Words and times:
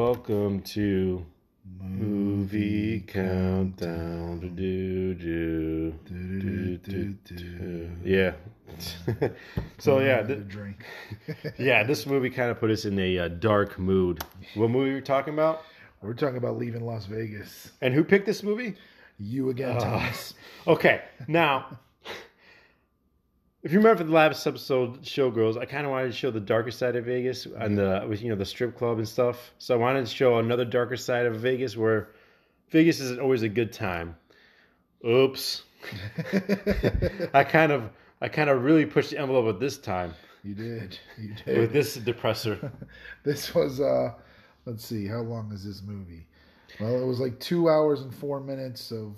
Welcome 0.00 0.60
to 0.74 1.24
Movie 1.80 3.00
Countdown. 3.00 4.40
Do, 4.54 5.14
do, 5.14 5.92
do, 6.04 6.76
do, 6.76 7.12
do. 7.24 7.90
Yeah. 8.04 8.32
so 9.78 10.00
yeah, 10.00 10.20
th- 10.22 10.46
drink. 10.48 10.84
yeah. 11.58 11.82
This 11.82 12.04
movie 12.04 12.28
kind 12.28 12.50
of 12.50 12.60
put 12.60 12.70
us 12.70 12.84
in 12.84 12.98
a 12.98 13.18
uh, 13.20 13.28
dark 13.28 13.78
mood. 13.78 14.22
What 14.54 14.68
movie 14.68 14.90
are 14.90 14.94
we 14.96 15.00
talking 15.00 15.32
about? 15.32 15.62
We're 16.02 16.12
talking 16.12 16.36
about 16.36 16.58
leaving 16.58 16.84
Las 16.84 17.06
Vegas. 17.06 17.72
And 17.80 17.94
who 17.94 18.04
picked 18.04 18.26
this 18.26 18.42
movie? 18.42 18.74
You 19.18 19.48
again, 19.48 19.78
Uh, 19.78 19.80
Thomas. 19.80 20.34
Okay, 20.66 21.04
now, 21.26 21.78
if 23.66 23.72
you 23.72 23.80
remember 23.80 24.04
the 24.04 24.12
last 24.12 24.46
episode, 24.46 25.02
Showgirls, 25.02 25.58
I 25.58 25.64
kind 25.64 25.84
of 25.86 25.90
wanted 25.90 26.06
to 26.06 26.12
show 26.12 26.30
the 26.30 26.38
darker 26.38 26.70
side 26.70 26.94
of 26.94 27.04
Vegas 27.04 27.46
and 27.46 27.76
the 27.76 28.06
with 28.08 28.22
you 28.22 28.28
know 28.28 28.36
the 28.36 28.44
strip 28.44 28.78
club 28.78 28.98
and 28.98 29.08
stuff. 29.08 29.50
So 29.58 29.74
I 29.74 29.76
wanted 29.76 30.06
to 30.06 30.14
show 30.14 30.38
another 30.38 30.64
darker 30.64 30.96
side 30.96 31.26
of 31.26 31.34
Vegas 31.40 31.76
where 31.76 32.10
Vegas 32.70 33.00
isn't 33.00 33.20
always 33.20 33.42
a 33.42 33.48
good 33.48 33.72
time. 33.72 34.14
Oops, 35.04 35.64
I 37.34 37.42
kind 37.42 37.72
of 37.72 37.90
I 38.20 38.28
kind 38.28 38.50
of 38.50 38.62
really 38.62 38.86
pushed 38.86 39.10
the 39.10 39.18
envelope 39.18 39.52
at 39.52 39.58
this 39.58 39.78
time 39.78 40.14
you 40.44 40.54
did. 40.54 40.96
You 41.18 41.34
did. 41.44 41.58
with 41.58 41.72
this 41.72 41.98
depressor. 41.98 42.70
This 43.24 43.52
was 43.52 43.80
uh 43.80 44.12
let's 44.64 44.84
see, 44.84 45.08
how 45.08 45.22
long 45.22 45.50
is 45.52 45.64
this 45.64 45.82
movie? 45.82 46.28
Well, 46.78 47.02
it 47.02 47.04
was 47.04 47.18
like 47.18 47.40
two 47.40 47.68
hours 47.68 48.02
and 48.02 48.14
four 48.14 48.38
minutes 48.38 48.92
of 48.92 49.16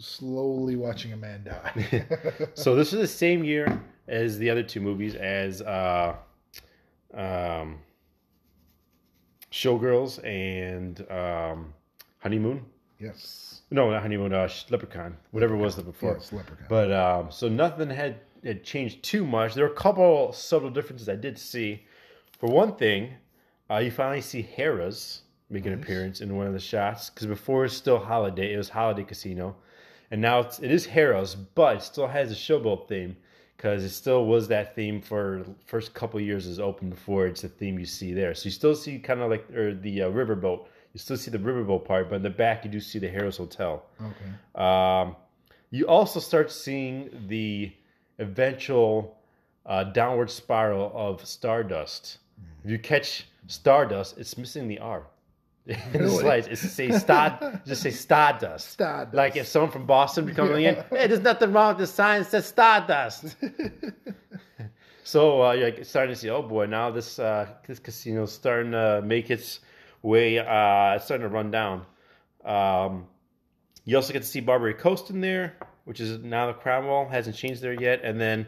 slowly 0.00 0.76
watching 0.76 1.12
a 1.12 1.16
man 1.16 1.44
die. 1.44 2.04
so 2.54 2.74
this 2.74 2.92
is 2.92 3.00
the 3.00 3.06
same 3.06 3.44
year 3.44 3.80
as 4.08 4.38
the 4.38 4.50
other 4.50 4.62
two 4.62 4.80
movies 4.80 5.14
as 5.14 5.62
uh, 5.62 6.14
um, 7.14 7.78
Showgirls 9.52 10.24
and 10.24 11.00
um, 11.10 11.72
Honeymoon. 12.18 12.64
yes. 12.98 13.46
No, 13.72 13.88
not 13.90 14.02
Honeymoon. 14.02 14.32
Uh, 14.32 14.48
Leprechaun. 14.70 15.16
Whatever 15.30 15.54
it 15.54 15.58
was 15.58 15.76
the 15.76 15.82
before. 15.82 16.14
Yes, 16.18 16.32
Leprechaun. 16.32 16.66
But 16.68 16.90
um, 16.92 17.30
so 17.30 17.48
nothing 17.48 17.88
had 17.88 18.16
had 18.42 18.64
changed 18.64 19.02
too 19.04 19.24
much. 19.24 19.54
There 19.54 19.64
were 19.64 19.70
a 19.72 19.76
couple 19.76 20.32
subtle 20.32 20.70
differences 20.70 21.08
I 21.08 21.14
did 21.14 21.38
see. 21.38 21.84
For 22.38 22.48
one 22.50 22.74
thing, 22.74 23.10
uh, 23.70 23.76
you 23.78 23.90
finally 23.92 24.22
see 24.22 24.42
Harrah's 24.56 25.22
make 25.50 25.66
an 25.66 25.72
Nice. 25.74 25.82
appearance 25.84 26.20
in 26.20 26.34
one 26.36 26.46
of 26.48 26.52
the 26.52 26.58
shots 26.60 27.10
because 27.10 27.26
before 27.28 27.60
it 27.60 27.62
was 27.66 27.76
still 27.76 27.98
Holiday. 27.98 28.52
It 28.52 28.56
was 28.56 28.68
Holiday 28.70 29.04
Casino, 29.04 29.54
and 30.10 30.20
now 30.20 30.40
it's, 30.40 30.58
it 30.58 30.70
is 30.70 30.86
but 31.54 31.76
it 31.76 31.82
still 31.82 32.06
has 32.06 32.32
a 32.32 32.34
showboat 32.34 32.88
theme 32.88 33.16
because 33.56 33.84
it 33.84 33.90
still 33.90 34.24
was 34.24 34.48
that 34.48 34.74
theme 34.74 35.02
for 35.02 35.42
the 35.46 35.54
first 35.66 35.92
couple 35.92 36.18
years 36.18 36.46
is 36.46 36.58
open 36.58 36.88
before 36.88 37.26
it's 37.26 37.42
the 37.42 37.48
theme 37.48 37.78
you 37.78 37.84
see 37.84 38.14
there. 38.14 38.34
So 38.34 38.46
you 38.46 38.50
still 38.50 38.74
see 38.74 38.98
kind 38.98 39.20
of 39.20 39.28
like 39.28 39.50
or 39.54 39.74
the 39.74 40.02
uh, 40.02 40.10
riverboat. 40.10 40.66
You 40.94 40.98
still 40.98 41.18
see 41.18 41.30
the 41.30 41.38
riverboat 41.38 41.84
part, 41.84 42.08
but 42.08 42.16
in 42.16 42.22
the 42.22 42.30
back 42.30 42.64
you 42.64 42.70
do 42.70 42.80
see 42.80 42.98
the 42.98 43.08
Harrah's 43.08 43.36
Hotel. 43.36 43.84
okay. 44.00 44.64
Um, 44.64 45.14
you 45.70 45.86
also 45.86 46.20
start 46.20 46.50
seeing 46.50 47.10
the 47.28 47.72
eventual 48.18 49.18
uh, 49.66 49.84
downward 49.84 50.30
spiral 50.30 50.90
of 50.94 51.24
Stardust. 51.24 52.18
If 52.64 52.70
you 52.70 52.78
catch 52.78 53.26
Stardust, 53.46 54.18
it's 54.18 54.36
missing 54.36 54.68
the 54.68 54.78
R. 54.78 55.06
In 55.66 55.76
the 55.92 55.98
Really? 56.00 56.18
slides, 56.18 56.46
it's 56.48 56.60
say 56.60 56.90
star, 56.90 57.60
just 57.66 57.82
say 57.82 57.90
Stardust. 57.90 58.70
Stardust. 58.70 59.14
Like 59.14 59.36
if 59.36 59.46
someone 59.46 59.70
from 59.70 59.86
Boston 59.86 60.24
be 60.26 60.32
coming 60.32 60.64
in, 60.64 60.74
hey, 60.90 61.06
there's 61.06 61.20
nothing 61.20 61.52
wrong 61.52 61.68
with 61.76 61.78
the 61.78 61.86
sign. 61.86 62.22
It 62.22 62.26
says 62.26 62.46
Stardust. 62.46 63.36
so 65.04 65.42
uh, 65.44 65.52
you're 65.52 65.70
like 65.70 65.84
starting 65.84 66.14
to 66.14 66.20
see, 66.20 66.30
oh 66.30 66.42
boy, 66.42 66.66
now 66.66 66.90
this 66.90 67.18
uh, 67.18 67.46
this 67.66 67.78
casino's 67.78 68.32
starting 68.32 68.72
to 68.72 69.02
make 69.04 69.30
its 69.30 69.60
way. 70.02 70.38
Uh, 70.38 70.94
it's 70.96 71.04
starting 71.04 71.26
to 71.26 71.32
run 71.32 71.50
down. 71.50 71.84
Um, 72.44 73.06
you 73.84 73.96
also 73.96 74.12
get 74.12 74.22
to 74.22 74.28
see 74.28 74.40
Barbary 74.40 74.74
Coast 74.74 75.10
in 75.10 75.20
there, 75.20 75.54
which 75.84 76.00
is 76.00 76.18
now 76.22 76.46
the 76.46 76.54
Cromwell 76.54 77.08
hasn't 77.08 77.36
changed 77.36 77.60
there 77.60 77.80
yet, 77.80 78.00
and 78.02 78.20
then 78.20 78.46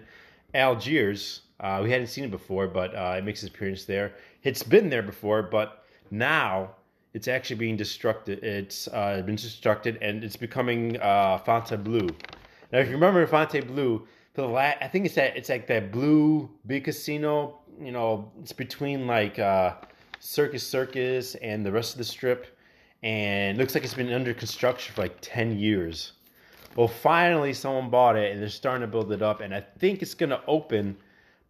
Algiers. 0.54 1.42
Uh, 1.60 1.80
we 1.82 1.90
hadn't 1.90 2.08
seen 2.08 2.24
it 2.24 2.30
before, 2.30 2.66
but 2.66 2.92
uh, 2.94 3.14
it 3.16 3.24
makes 3.24 3.42
its 3.44 3.54
appearance 3.54 3.84
there. 3.84 4.14
It's 4.42 4.64
been 4.64 4.90
there 4.90 5.02
before, 5.02 5.42
but 5.44 5.84
now 6.10 6.74
it's 7.14 7.28
actually 7.28 7.56
being 7.56 7.76
destructed. 7.76 8.42
It's 8.42 8.88
uh, 8.88 9.22
been 9.24 9.36
destructed, 9.36 9.98
and 10.00 10.24
it's 10.24 10.36
becoming 10.36 10.98
uh, 11.00 11.38
Fontainebleau. 11.38 12.08
Now, 12.72 12.78
if 12.78 12.88
you 12.88 12.94
remember 12.94 13.26
Fontainebleau, 13.26 14.06
the 14.34 14.46
la- 14.46 14.74
I 14.80 14.88
think 14.88 15.06
it's 15.06 15.14
that 15.16 15.36
it's 15.36 15.48
like 15.48 15.66
that 15.66 15.92
blue 15.92 16.50
big 16.66 16.84
casino. 16.84 17.58
You 17.80 17.92
know, 17.92 18.30
it's 18.40 18.52
between 18.52 19.06
like 19.06 19.38
uh, 19.38 19.74
Circus 20.20 20.66
Circus 20.66 21.34
and 21.36 21.64
the 21.66 21.72
rest 21.72 21.92
of 21.92 21.98
the 21.98 22.04
strip, 22.04 22.58
and 23.02 23.58
looks 23.58 23.74
like 23.74 23.84
it's 23.84 23.94
been 23.94 24.12
under 24.12 24.32
construction 24.32 24.94
for 24.94 25.02
like 25.02 25.16
ten 25.20 25.58
years. 25.58 26.12
Well, 26.76 26.88
finally, 26.88 27.52
someone 27.52 27.90
bought 27.90 28.16
it, 28.16 28.32
and 28.32 28.40
they're 28.40 28.48
starting 28.48 28.80
to 28.80 28.86
build 28.86 29.12
it 29.12 29.20
up, 29.20 29.42
and 29.42 29.54
I 29.54 29.60
think 29.78 30.00
it's 30.00 30.14
to 30.14 30.40
open 30.46 30.96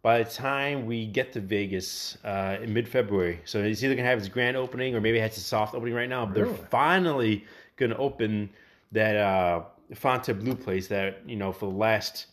by 0.03 0.21
the 0.21 0.29
time 0.29 0.85
we 0.85 1.07
get 1.07 1.31
to 1.33 1.39
Vegas 1.39 2.17
uh, 2.25 2.57
in 2.61 2.71
mid 2.73 2.87
February. 2.87 3.39
So 3.45 3.63
it's 3.63 3.81
either 3.83 3.95
going 3.95 4.03
to 4.03 4.09
have 4.09 4.19
its 4.19 4.27
grand 4.27 4.55
opening 4.57 4.95
or 4.95 5.01
maybe 5.01 5.17
it 5.17 5.21
has 5.21 5.37
a 5.37 5.39
soft 5.39 5.73
opening 5.73 5.95
right 5.95 6.09
now. 6.09 6.25
But 6.25 6.41
Really? 6.41 6.53
they're 6.53 6.65
finally 6.67 7.45
going 7.77 7.89
to 7.89 7.97
open 7.97 8.49
that 8.91 9.15
uh, 9.15 9.63
Fontainebleau 9.95 10.55
place 10.55 10.87
that, 10.89 11.21
you 11.25 11.37
know, 11.37 11.51
for 11.53 11.71
the 11.71 11.77
last, 11.77 12.27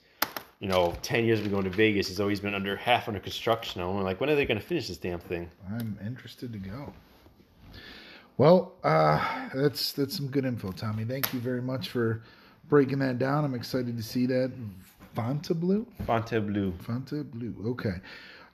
you 0.58 0.68
know, 0.68 0.94
10 1.02 1.24
years 1.24 1.40
of 1.40 1.50
going 1.50 1.64
to 1.64 1.70
Vegas 1.70 2.08
has 2.08 2.18
always 2.20 2.40
been 2.40 2.54
under 2.54 2.74
half 2.76 3.06
under 3.06 3.20
construction. 3.20 3.80
And 3.80 3.94
we're 3.96 4.02
like, 4.02 4.20
when 4.20 4.28
are 4.28 4.34
they 4.34 4.44
going 4.44 4.60
to 4.60 4.66
finish 4.66 4.88
this 4.88 4.98
damn 4.98 5.20
thing? 5.20 5.48
I'm 5.70 5.96
interested 6.04 6.52
to 6.52 6.58
go. 6.58 6.92
Well, 8.36 8.72
uh, 8.82 9.48
that's 9.54 9.92
that's 9.92 10.16
some 10.16 10.28
good 10.28 10.46
info, 10.46 10.72
Tommy. 10.72 11.04
Thank 11.04 11.32
you 11.34 11.40
very 11.40 11.60
much 11.60 11.90
for 11.90 12.22
breaking 12.70 12.98
that 13.00 13.18
down. 13.18 13.44
I'm 13.44 13.54
excited 13.54 13.96
to 13.98 14.02
see 14.02 14.24
that. 14.26 14.50
Fontainebleau? 15.14 15.86
Fontainebleau. 16.06 16.72
Fontainebleau. 16.78 17.70
Okay. 17.70 17.94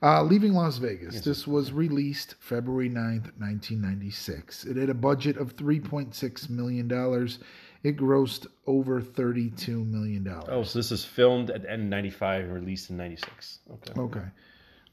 Uh, 0.03 0.22
Leaving 0.22 0.53
Las 0.53 0.77
Vegas. 0.78 1.21
This 1.22 1.47
was 1.47 1.72
released 1.72 2.34
February 2.39 2.91
9th, 2.91 3.33
1996. 3.39 4.65
It 4.65 4.77
had 4.77 4.91
a 4.91 4.94
budget 4.94 5.39
of 5.39 5.56
$3.6 5.56 6.50
million. 6.50 6.91
It 7.83 7.97
grossed 7.97 8.47
over 8.67 9.00
$32 9.00 9.87
million. 9.87 10.28
Oh, 10.49 10.62
so 10.65 10.78
this 10.78 10.93
is 10.93 11.05
filmed 11.05 11.50
at 11.50 11.62
the 11.62 11.71
end 11.71 11.83
of 11.84 11.89
95 11.89 12.44
and 12.44 12.55
released 12.55 12.91
in 12.91 12.97
96. 12.97 13.61
Okay. 13.73 14.00
Okay. 14.00 14.27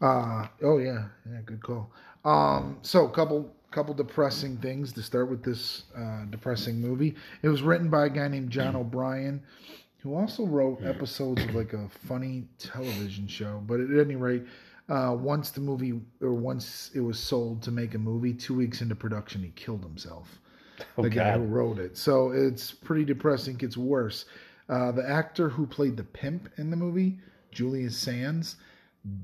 Uh, 0.02 0.48
oh 0.64 0.80
yeah, 0.80 1.06
yeah, 1.30 1.40
good 1.46 1.64
call. 1.64 1.90
Um, 2.26 2.78
so 2.82 3.08
couple 3.08 3.50
couple 3.72 3.94
depressing 3.94 4.58
things 4.58 4.92
to 4.94 5.02
start 5.02 5.30
with 5.30 5.44
this 5.44 5.84
uh, 5.98 6.26
depressing 6.30 6.80
movie. 6.80 7.16
It 7.42 7.48
was 7.48 7.64
written 7.64 7.90
by 7.90 8.06
a 8.06 8.10
guy 8.10 8.28
named 8.28 8.52
John 8.52 8.76
O'Brien, 8.76 9.42
who 10.04 10.16
also 10.16 10.46
wrote 10.46 10.84
episodes 10.84 11.42
of 11.44 11.56
like 11.56 11.72
a 11.74 11.88
funny 12.08 12.44
television 12.60 13.26
show. 13.26 13.64
But 13.66 13.80
at 13.80 13.90
any 13.98 14.16
rate, 14.18 14.44
uh, 14.90 15.16
once 15.18 15.50
the 15.52 15.62
movie 15.62 16.02
or 16.22 16.34
once 16.34 16.92
it 16.94 17.00
was 17.00 17.18
sold 17.18 17.62
to 17.64 17.72
make 17.72 17.96
a 17.96 17.98
movie, 17.98 18.34
two 18.34 18.54
weeks 18.54 18.82
into 18.82 18.96
production, 18.96 19.42
he 19.42 19.50
killed 19.56 19.82
himself. 19.82 20.40
Oh, 20.98 21.04
the 21.04 21.10
guy 21.10 21.32
who 21.38 21.44
wrote 21.44 21.80
it. 21.80 21.98
So 21.98 22.32
it's 22.32 22.72
pretty 22.72 23.06
depressing. 23.06 23.56
Gets 23.56 23.78
worse. 23.78 24.26
Uh, 24.68 24.92
the 24.92 25.08
actor 25.08 25.48
who 25.50 25.66
played 25.66 25.96
the 25.96 26.04
pimp 26.04 26.50
in 26.58 26.70
the 26.70 26.76
movie, 26.76 27.20
Julian 27.52 27.90
Sands, 27.90 28.58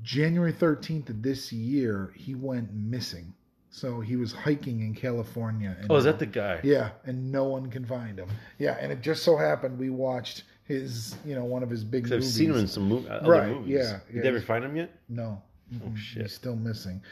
January 0.02 0.52
13th 0.52 1.10
of 1.10 1.22
this 1.22 1.52
year, 1.52 2.12
he 2.16 2.34
went 2.34 2.72
missing. 2.72 3.32
So 3.70 4.00
he 4.00 4.16
was 4.16 4.32
hiking 4.32 4.80
in 4.80 4.94
California. 4.94 5.76
And 5.80 5.90
Oh, 5.90 5.96
is 5.96 6.04
that 6.04 6.18
the 6.18 6.26
guy? 6.26 6.60
Yeah, 6.62 6.90
and 7.04 7.30
no 7.30 7.44
one 7.44 7.70
can 7.70 7.84
find 7.84 8.18
him. 8.18 8.28
Yeah, 8.58 8.76
and 8.80 8.90
it 8.90 9.00
just 9.00 9.22
so 9.22 9.36
happened 9.36 9.78
we 9.78 9.90
watched 9.90 10.44
his, 10.70 11.16
you 11.24 11.34
know, 11.34 11.44
one 11.44 11.62
of 11.62 11.68
his 11.70 11.84
big 11.84 12.04
I've 12.04 12.10
movies. 12.10 12.32
seen 12.34 12.50
him 12.50 12.56
in 12.56 12.66
some 12.68 12.88
mo- 12.88 13.04
other 13.10 13.30
Right, 13.30 13.48
movies. 13.50 13.68
yeah, 13.74 13.98
Did 14.06 14.16
yeah. 14.16 14.22
they 14.22 14.28
ever 14.28 14.40
find 14.40 14.64
him 14.64 14.76
yet? 14.76 14.90
No. 15.08 15.42
Oh, 15.84 15.94
shit. 15.96 16.22
He's 16.22 16.32
still 16.34 16.56
missing. 16.56 17.02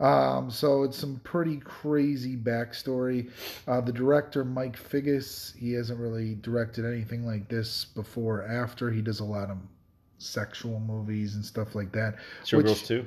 Um, 0.00 0.50
so 0.50 0.82
it's 0.82 0.96
some 0.98 1.20
pretty 1.22 1.58
crazy 1.58 2.36
backstory. 2.36 3.30
Uh, 3.68 3.80
the 3.80 3.92
director, 3.92 4.44
Mike 4.44 4.76
Figgis, 4.76 5.56
he 5.56 5.72
hasn't 5.72 6.00
really 6.00 6.34
directed 6.36 6.84
anything 6.84 7.24
like 7.26 7.48
this 7.48 7.84
before 7.84 8.40
or 8.40 8.46
after. 8.48 8.90
He 8.90 9.00
does 9.02 9.20
a 9.20 9.24
lot 9.24 9.50
of 9.50 9.58
sexual 10.18 10.80
movies 10.80 11.34
and 11.36 11.44
stuff 11.44 11.74
like 11.74 11.92
that. 11.92 12.16
Showgirls 12.44 12.84
too. 12.86 13.06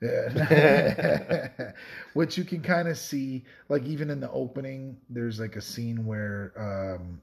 Yeah. 0.00 1.48
Which 2.14 2.36
you 2.36 2.44
can 2.44 2.60
kind 2.60 2.88
of 2.88 2.98
see, 2.98 3.44
like 3.68 3.84
even 3.84 4.10
in 4.10 4.18
the 4.18 4.30
opening, 4.32 4.96
there's 5.10 5.38
like 5.38 5.54
a 5.56 5.60
scene 5.60 6.04
where 6.04 6.52
um, 6.56 7.20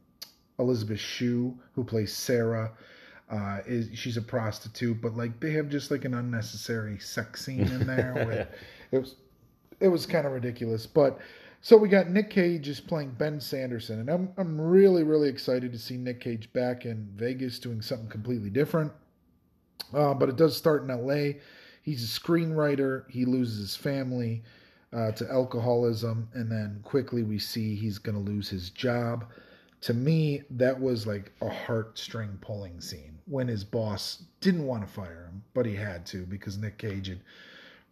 Elizabeth 0.60 1.00
Shue, 1.00 1.58
who 1.74 1.84
plays 1.84 2.14
Sarah, 2.14 2.72
uh, 3.30 3.60
is 3.68 3.90
she's 3.98 4.18
a 4.18 4.22
prostitute, 4.22 5.02
but 5.02 5.16
like 5.16 5.40
they 5.40 5.52
have 5.52 5.70
just 5.70 5.92
like 5.92 6.06
an 6.06 6.14
unnecessary 6.16 7.00
sex 7.00 7.46
scene 7.46 7.62
in 7.68 7.88
there. 7.88 8.14
where 8.16 8.50
it 8.92 9.00
was 9.00 9.16
it 9.80 9.88
was 9.90 10.06
kind 10.06 10.28
of 10.28 10.34
ridiculous, 10.34 10.86
but. 10.86 11.20
So 11.62 11.76
we 11.76 11.90
got 11.90 12.10
Nick 12.10 12.30
Cage 12.30 12.64
just 12.64 12.88
playing 12.88 13.12
Ben 13.18 13.42
Sanderson, 13.42 14.00
and 14.00 14.10
I'm 14.10 14.30
I'm 14.38 14.60
really 14.62 15.04
really 15.04 15.28
excited 15.30 15.74
to 15.74 15.80
see 15.80 15.98
Nick 15.98 16.22
Cage 16.22 16.52
back 16.54 16.86
in 16.86 17.10
Vegas 17.16 17.60
doing 17.60 17.82
something 17.82 18.08
completely 18.10 18.50
different. 18.50 18.92
Uh, 19.94 20.14
but 20.14 20.30
it 20.30 20.36
does 20.38 20.56
start 20.56 20.84
in 20.84 20.90
L.A. 20.92 21.40
He's 21.82 22.04
a 22.04 22.20
screenwriter. 22.20 23.10
He 23.10 23.26
loses 23.26 23.60
his 23.60 23.76
family. 23.76 24.44
uh, 24.94 25.12
to 25.12 25.30
alcoholism, 25.32 26.28
and 26.34 26.52
then 26.52 26.80
quickly 26.84 27.24
we 27.24 27.38
see 27.38 27.76
he's 27.76 27.98
going 28.00 28.16
to 28.16 28.32
lose 28.32 28.50
his 28.50 28.70
job. 28.72 29.26
To 29.82 29.94
me, 29.94 30.44
that 30.52 30.80
was 30.80 31.08
like 31.08 31.32
a 31.42 31.50
heartstring 31.50 32.40
pulling 32.42 32.82
scene 32.82 33.20
when 33.26 33.48
his 33.48 33.64
boss 33.64 34.24
didn't 34.42 34.66
want 34.66 34.86
to 34.86 34.92
fire 34.92 35.30
him, 35.32 35.44
but 35.54 35.66
he 35.66 35.76
had 35.76 36.06
to 36.08 36.26
because 36.26 36.58
Nick 36.58 36.78
Cage 36.78 37.08
had 37.08 37.20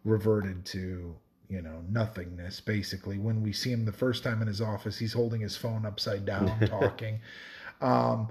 reverted 0.04 0.64
to 0.66 1.14
you 1.48 1.62
know 1.62 1.82
nothingness 1.90 2.60
basically. 2.60 3.18
When 3.18 3.42
we 3.42 3.52
see 3.52 3.72
him 3.72 3.84
the 3.84 3.92
first 3.92 4.22
time 4.22 4.42
in 4.42 4.48
his 4.48 4.60
office 4.60 4.98
he's 4.98 5.12
holding 5.12 5.40
his 5.40 5.56
phone 5.56 5.86
upside 5.86 6.24
down 6.24 6.58
talking. 6.66 7.20
Um 7.80 8.28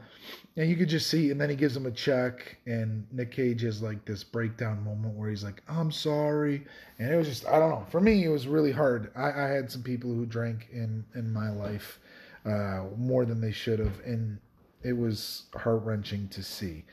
and 0.55 0.69
you 0.69 0.75
could 0.75 0.89
just 0.89 1.07
see 1.07 1.31
and 1.31 1.39
then 1.39 1.49
he 1.49 1.55
gives 1.55 1.75
him 1.75 1.85
a 1.85 1.91
check 1.91 2.57
and 2.65 3.05
nick 3.11 3.31
cage 3.31 3.61
has 3.61 3.81
like 3.81 4.03
this 4.05 4.23
breakdown 4.23 4.83
moment 4.83 5.15
where 5.15 5.29
he's 5.29 5.43
like 5.43 5.63
i'm 5.67 5.91
sorry. 5.91 6.65
And 6.99 7.11
it 7.11 7.15
was 7.15 7.27
just 7.27 7.47
i 7.47 7.57
don't 7.57 7.69
know 7.69 7.85
for 7.89 8.01
me 8.01 8.23
it 8.25 8.29
was 8.29 8.47
really 8.47 8.71
hard. 8.71 9.11
I, 9.15 9.31
I 9.31 9.47
had 9.47 9.71
some 9.71 9.83
people 9.83 10.13
who 10.13 10.25
drank 10.25 10.67
in 10.71 11.03
in 11.15 11.31
my 11.33 11.49
life 11.49 11.99
uh 12.47 12.85
more 12.97 13.25
than 13.25 13.41
they 13.41 13.51
should 13.51 13.79
have 13.79 13.99
and 14.05 14.37
it 14.83 14.93
was 14.97 15.43
heart-wrenching 15.55 16.27
to 16.29 16.41
see 16.41 16.83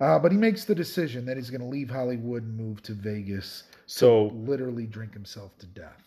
uh, 0.00 0.18
but 0.18 0.32
he 0.32 0.38
makes 0.38 0.64
the 0.64 0.74
decision 0.74 1.24
that 1.26 1.36
he's 1.36 1.50
going 1.50 1.60
to 1.60 1.66
leave 1.66 1.90
hollywood 1.90 2.42
and 2.42 2.56
move 2.56 2.82
to 2.82 2.92
vegas 2.94 3.64
So 3.86 4.26
literally 4.28 4.86
drink 4.86 5.12
himself 5.12 5.56
to 5.58 5.66
death. 5.66 6.02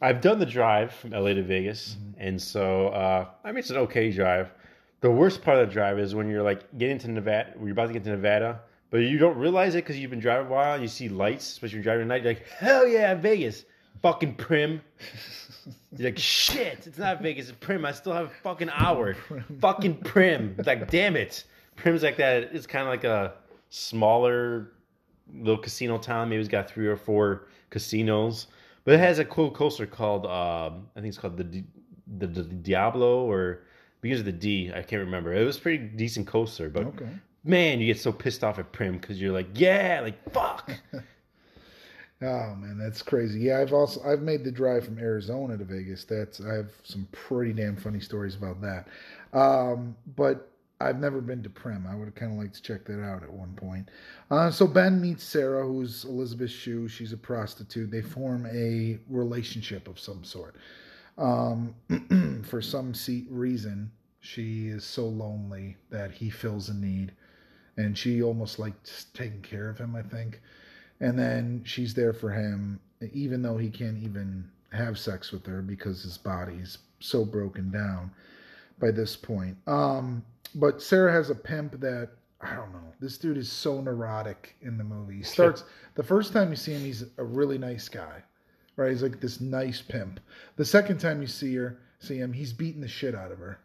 I've 0.00 0.20
done 0.20 0.38
the 0.38 0.46
drive 0.46 0.92
from 0.92 1.10
LA 1.10 1.34
to 1.34 1.42
Vegas, 1.42 1.96
Mm-hmm. 1.96 2.20
and 2.28 2.40
so 2.40 2.88
uh, 2.88 3.26
I 3.44 3.48
mean 3.50 3.58
it's 3.58 3.70
an 3.70 3.76
okay 3.78 4.10
drive. 4.10 4.52
The 5.00 5.10
worst 5.10 5.42
part 5.42 5.58
of 5.58 5.68
the 5.68 5.72
drive 5.72 5.98
is 5.98 6.14
when 6.14 6.28
you're 6.28 6.42
like 6.42 6.62
getting 6.78 6.98
to 7.00 7.08
Nevada, 7.10 7.52
when 7.56 7.66
you're 7.66 7.72
about 7.72 7.86
to 7.88 7.92
get 7.92 8.04
to 8.04 8.10
Nevada, 8.10 8.60
but 8.90 8.98
you 8.98 9.18
don't 9.18 9.36
realize 9.36 9.74
it 9.74 9.84
because 9.84 9.98
you've 9.98 10.10
been 10.10 10.20
driving 10.20 10.46
a 10.46 10.50
while. 10.50 10.74
And 10.74 10.82
you 10.82 10.88
see 10.88 11.08
lights, 11.08 11.46
especially 11.52 11.78
when 11.78 11.84
you're 11.84 11.90
driving 11.94 12.02
at 12.02 12.08
night. 12.08 12.22
You're 12.24 12.32
like, 12.34 12.48
hell 12.48 12.86
yeah, 12.86 13.14
Vegas, 13.14 13.64
fucking 14.02 14.36
Primm. 14.36 14.80
You're 15.96 16.10
like, 16.10 16.18
shit, 16.18 16.86
it's 16.86 16.98
not 16.98 17.22
Vegas, 17.22 17.48
it's 17.48 17.58
Primm. 17.58 17.86
I 17.86 17.92
still 17.92 18.12
have 18.12 18.26
a 18.26 18.32
fucking 18.42 18.70
hour. 18.70 19.14
fucking 19.60 19.96
Primm. 19.98 20.58
It's 20.58 20.66
like, 20.66 20.90
damn 20.90 21.16
it. 21.16 21.44
Primm's 21.76 22.02
like 22.02 22.16
that. 22.16 22.50
It's 22.54 22.66
kind 22.66 22.82
of 22.82 22.88
like 22.88 23.04
a 23.04 23.34
smaller 23.70 24.72
little 25.32 25.62
casino 25.62 25.98
town. 25.98 26.28
Maybe 26.28 26.40
it's 26.40 26.48
got 26.48 26.68
three 26.70 26.86
or 26.86 26.96
four 26.96 27.48
casinos, 27.70 28.46
but 28.84 28.94
it 28.94 28.98
has 29.00 29.18
a 29.18 29.24
cool 29.24 29.50
coaster 29.50 29.86
called 29.86 30.26
um, 30.26 30.88
I 30.96 31.00
think 31.00 31.08
it's 31.08 31.18
called 31.18 31.36
the, 31.36 31.44
Di- 31.44 31.64
the 32.18 32.26
the 32.26 32.42
Diablo 32.42 33.24
or 33.30 33.62
because 34.00 34.20
of 34.20 34.24
the 34.26 34.32
D. 34.32 34.72
I 34.74 34.82
can't 34.82 35.00
remember. 35.04 35.32
It 35.34 35.44
was 35.44 35.56
a 35.58 35.60
pretty 35.60 35.78
decent 35.84 36.26
coaster, 36.26 36.68
but 36.70 36.86
Okay. 36.86 37.08
man, 37.44 37.78
you 37.80 37.86
get 37.86 38.00
so 38.00 38.10
pissed 38.10 38.42
off 38.42 38.58
at 38.58 38.72
Primm 38.72 39.00
because 39.00 39.20
you're 39.20 39.32
like, 39.32 39.48
yeah, 39.54 40.00
like 40.02 40.32
fuck. 40.32 40.70
Oh 42.20 42.54
man, 42.56 42.78
that's 42.78 43.00
crazy. 43.00 43.40
Yeah, 43.40 43.60
I've 43.60 43.72
also 43.72 44.02
I've 44.02 44.22
made 44.22 44.42
the 44.42 44.50
drive 44.50 44.84
from 44.84 44.98
Arizona 44.98 45.56
to 45.56 45.64
Vegas. 45.64 46.04
That's 46.04 46.40
I 46.40 46.54
have 46.54 46.70
some 46.82 47.06
pretty 47.12 47.52
damn 47.52 47.76
funny 47.76 48.00
stories 48.00 48.34
about 48.34 48.60
that. 48.60 48.88
Um, 49.32 49.96
but 50.16 50.50
I've 50.80 50.98
never 50.98 51.20
been 51.20 51.42
to 51.44 51.50
Primm. 51.50 51.88
I 51.90 51.94
would 51.94 52.14
kind 52.16 52.32
of 52.32 52.38
like 52.38 52.52
to 52.54 52.62
check 52.62 52.84
that 52.86 53.02
out 53.02 53.22
at 53.22 53.32
one 53.32 53.54
point. 53.54 53.88
Uh, 54.30 54.50
so 54.50 54.66
Ben 54.66 55.00
meets 55.00 55.24
Sarah, 55.24 55.64
who's 55.64 56.04
Elizabeth 56.04 56.50
Shue. 56.50 56.88
She's 56.88 57.12
a 57.12 57.16
prostitute. 57.16 57.90
They 57.90 58.02
form 58.02 58.46
a 58.46 58.98
relationship 59.08 59.86
of 59.88 59.98
some 60.00 60.24
sort. 60.24 60.56
Um, 61.18 61.74
for 62.44 62.60
some 62.62 62.94
reason, 63.28 63.90
she 64.20 64.68
is 64.68 64.84
so 64.84 65.06
lonely 65.06 65.76
that 65.90 66.12
he 66.12 66.30
feels 66.30 66.68
a 66.68 66.74
need, 66.74 67.12
and 67.76 67.96
she 67.96 68.22
almost 68.22 68.58
likes 68.58 69.06
taking 69.14 69.42
care 69.42 69.68
of 69.68 69.78
him. 69.78 69.96
I 69.96 70.02
think 70.02 70.40
and 71.00 71.18
then 71.18 71.62
she's 71.64 71.94
there 71.94 72.12
for 72.12 72.30
him 72.30 72.80
even 73.12 73.42
though 73.42 73.56
he 73.56 73.70
can't 73.70 74.02
even 74.02 74.48
have 74.72 74.98
sex 74.98 75.32
with 75.32 75.46
her 75.46 75.62
because 75.62 76.02
his 76.02 76.18
body's 76.18 76.78
so 77.00 77.24
broken 77.24 77.70
down 77.70 78.10
by 78.78 78.90
this 78.90 79.16
point. 79.16 79.56
Um 79.66 80.24
but 80.54 80.80
sarah 80.80 81.12
has 81.12 81.28
a 81.28 81.34
pimp 81.34 81.78
that 81.80 82.08
i 82.40 82.54
don't 82.54 82.72
know 82.72 82.80
this 83.00 83.18
dude 83.18 83.36
is 83.36 83.52
so 83.52 83.80
neurotic 83.80 84.56
in 84.62 84.78
the 84.78 84.84
movie. 84.84 85.18
He 85.18 85.22
starts 85.22 85.64
the 85.94 86.02
first 86.02 86.32
time 86.32 86.50
you 86.50 86.56
see 86.56 86.72
him 86.72 86.82
he's 86.82 87.04
a 87.18 87.24
really 87.24 87.58
nice 87.58 87.88
guy 87.88 88.22
right? 88.78 88.90
He's 88.90 89.02
like 89.02 89.20
this 89.20 89.40
nice 89.40 89.82
pimp. 89.82 90.20
The 90.56 90.64
second 90.64 90.98
time 90.98 91.20
you 91.20 91.26
see 91.26 91.54
her 91.56 91.78
see 91.98 92.16
him 92.16 92.32
he's 92.32 92.52
beating 92.52 92.80
the 92.80 92.88
shit 92.88 93.14
out 93.14 93.32
of 93.32 93.38
her. 93.38 93.58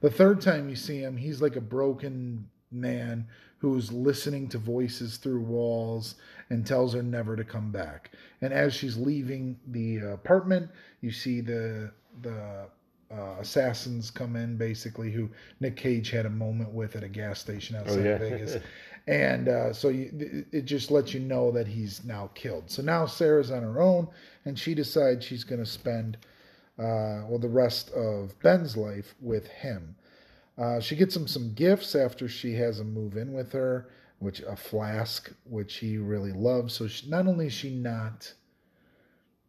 The 0.00 0.10
third 0.10 0.40
time 0.40 0.68
you 0.68 0.74
see 0.74 0.98
him 0.98 1.16
he's 1.16 1.40
like 1.40 1.54
a 1.54 1.60
broken 1.60 2.48
man 2.72 3.28
who's 3.58 3.92
listening 3.92 4.48
to 4.48 4.58
voices 4.58 5.18
through 5.18 5.40
walls 5.40 6.16
and 6.54 6.66
tells 6.66 6.94
her 6.94 7.02
never 7.02 7.36
to 7.36 7.44
come 7.44 7.70
back. 7.70 8.12
And 8.40 8.52
as 8.52 8.72
she's 8.74 8.96
leaving 8.96 9.58
the 9.68 9.98
apartment, 9.98 10.70
you 11.02 11.10
see 11.10 11.40
the 11.42 11.90
the 12.22 12.66
uh, 13.10 13.36
assassins 13.40 14.10
come 14.10 14.36
in, 14.36 14.56
basically, 14.56 15.10
who 15.12 15.28
Nick 15.60 15.76
Cage 15.76 16.10
had 16.10 16.26
a 16.26 16.30
moment 16.30 16.72
with 16.72 16.96
at 16.96 17.04
a 17.04 17.08
gas 17.08 17.38
station 17.40 17.76
outside 17.76 18.04
yeah. 18.04 18.18
Vegas. 18.18 18.56
And 19.06 19.48
uh, 19.50 19.74
so 19.74 19.90
you, 19.90 20.10
it- 20.18 20.46
it 20.50 20.64
just 20.64 20.90
lets 20.90 21.12
you 21.12 21.20
know 21.20 21.50
that 21.52 21.66
he's 21.66 22.02
now 22.04 22.30
killed. 22.34 22.70
So 22.70 22.80
now 22.82 23.04
Sarah's 23.04 23.50
on 23.50 23.62
her 23.62 23.78
own, 23.82 24.08
and 24.46 24.58
she 24.58 24.74
decides 24.74 25.26
she's 25.26 25.44
going 25.44 25.60
to 25.62 25.66
spend 25.70 26.16
uh, 26.78 27.28
well 27.28 27.38
the 27.38 27.48
rest 27.48 27.90
of 27.92 28.32
Ben's 28.40 28.78
life 28.78 29.14
with 29.20 29.46
him. 29.46 29.94
Uh, 30.56 30.80
she 30.80 30.96
gets 30.96 31.14
him 31.14 31.26
some 31.26 31.52
gifts 31.52 31.94
after 31.94 32.28
she 32.28 32.54
has 32.54 32.80
him 32.80 32.94
move 32.94 33.18
in 33.18 33.34
with 33.34 33.52
her, 33.52 33.88
which 34.24 34.40
a 34.40 34.56
flask, 34.56 35.30
which 35.44 35.76
he 35.76 35.98
really 35.98 36.32
loves. 36.32 36.74
So 36.74 36.88
she, 36.88 37.08
not 37.08 37.26
only 37.26 37.46
is 37.46 37.52
she 37.52 37.70
not 37.70 38.32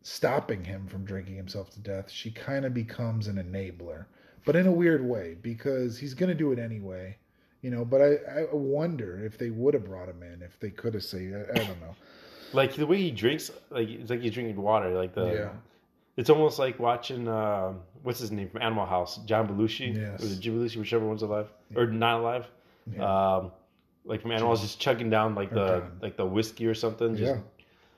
stopping 0.04 0.64
him 0.64 0.86
from 0.88 1.06
drinking 1.06 1.36
himself 1.36 1.72
to 1.72 1.80
death, 1.80 2.12
she 2.12 2.30
kind 2.30 2.66
of 2.66 2.74
becomes 2.74 3.28
an 3.28 3.38
enabler, 3.38 4.06
but 4.46 4.56
in 4.56 4.68
a 4.68 4.72
weird 4.72 5.04
way 5.04 5.36
because 5.42 5.98
he's 5.98 6.14
going 6.14 6.30
to 6.30 6.36
do 6.36 6.52
it 6.52 6.60
anyway, 6.60 7.18
you 7.62 7.72
know. 7.72 7.84
But 7.84 8.02
I, 8.02 8.12
I 8.42 8.48
wonder 8.52 9.24
if 9.26 9.38
they 9.38 9.50
would 9.50 9.74
have 9.74 9.86
brought 9.86 10.10
him 10.10 10.22
in, 10.22 10.44
if 10.44 10.60
they 10.60 10.70
could 10.70 10.94
have 10.94 11.04
said, 11.04 11.48
I, 11.50 11.60
I 11.60 11.64
don't 11.64 11.82
know. 11.82 11.96
like 12.54 12.76
the 12.76 12.86
way 12.86 12.98
he 12.98 13.12
drinks, 13.12 13.50
like 13.72 13.90
it's 13.90 14.10
like 14.10 14.22
he's 14.22 14.34
drinking 14.34 14.62
water. 14.62 14.92
Like 14.92 15.16
the 15.16 15.26
Yeah. 15.26 15.50
It's 16.18 16.30
almost 16.30 16.60
like 16.60 16.80
watching 16.80 17.28
uh, 17.28 17.74
what's 18.04 18.20
his 18.20 18.32
name 18.32 18.50
from 18.50 18.62
Animal 18.62 18.86
House, 18.86 19.18
John 19.26 19.48
Belushi. 19.50 19.96
Yes. 19.96 20.24
Or 20.24 20.40
Jim 20.40 20.58
Belushi, 20.58 20.78
whichever 20.78 21.06
one's 21.06 21.24
alive 21.24 21.50
or 21.76 21.88
not 21.88 22.22
alive. 22.22 22.48
Yeah. 22.90 23.36
Um, 23.36 23.52
like 24.06 24.22
from 24.22 24.32
Animal 24.32 24.50
House, 24.52 24.62
just 24.62 24.80
chugging 24.80 25.10
down 25.10 25.36
like 25.36 25.50
the 25.50 25.80
John. 25.80 25.98
like 26.02 26.16
the 26.18 26.26
whiskey 26.26 26.68
or 26.68 26.74
something. 26.74 27.16
Just, 27.16 27.36
Yeah. 27.36 27.42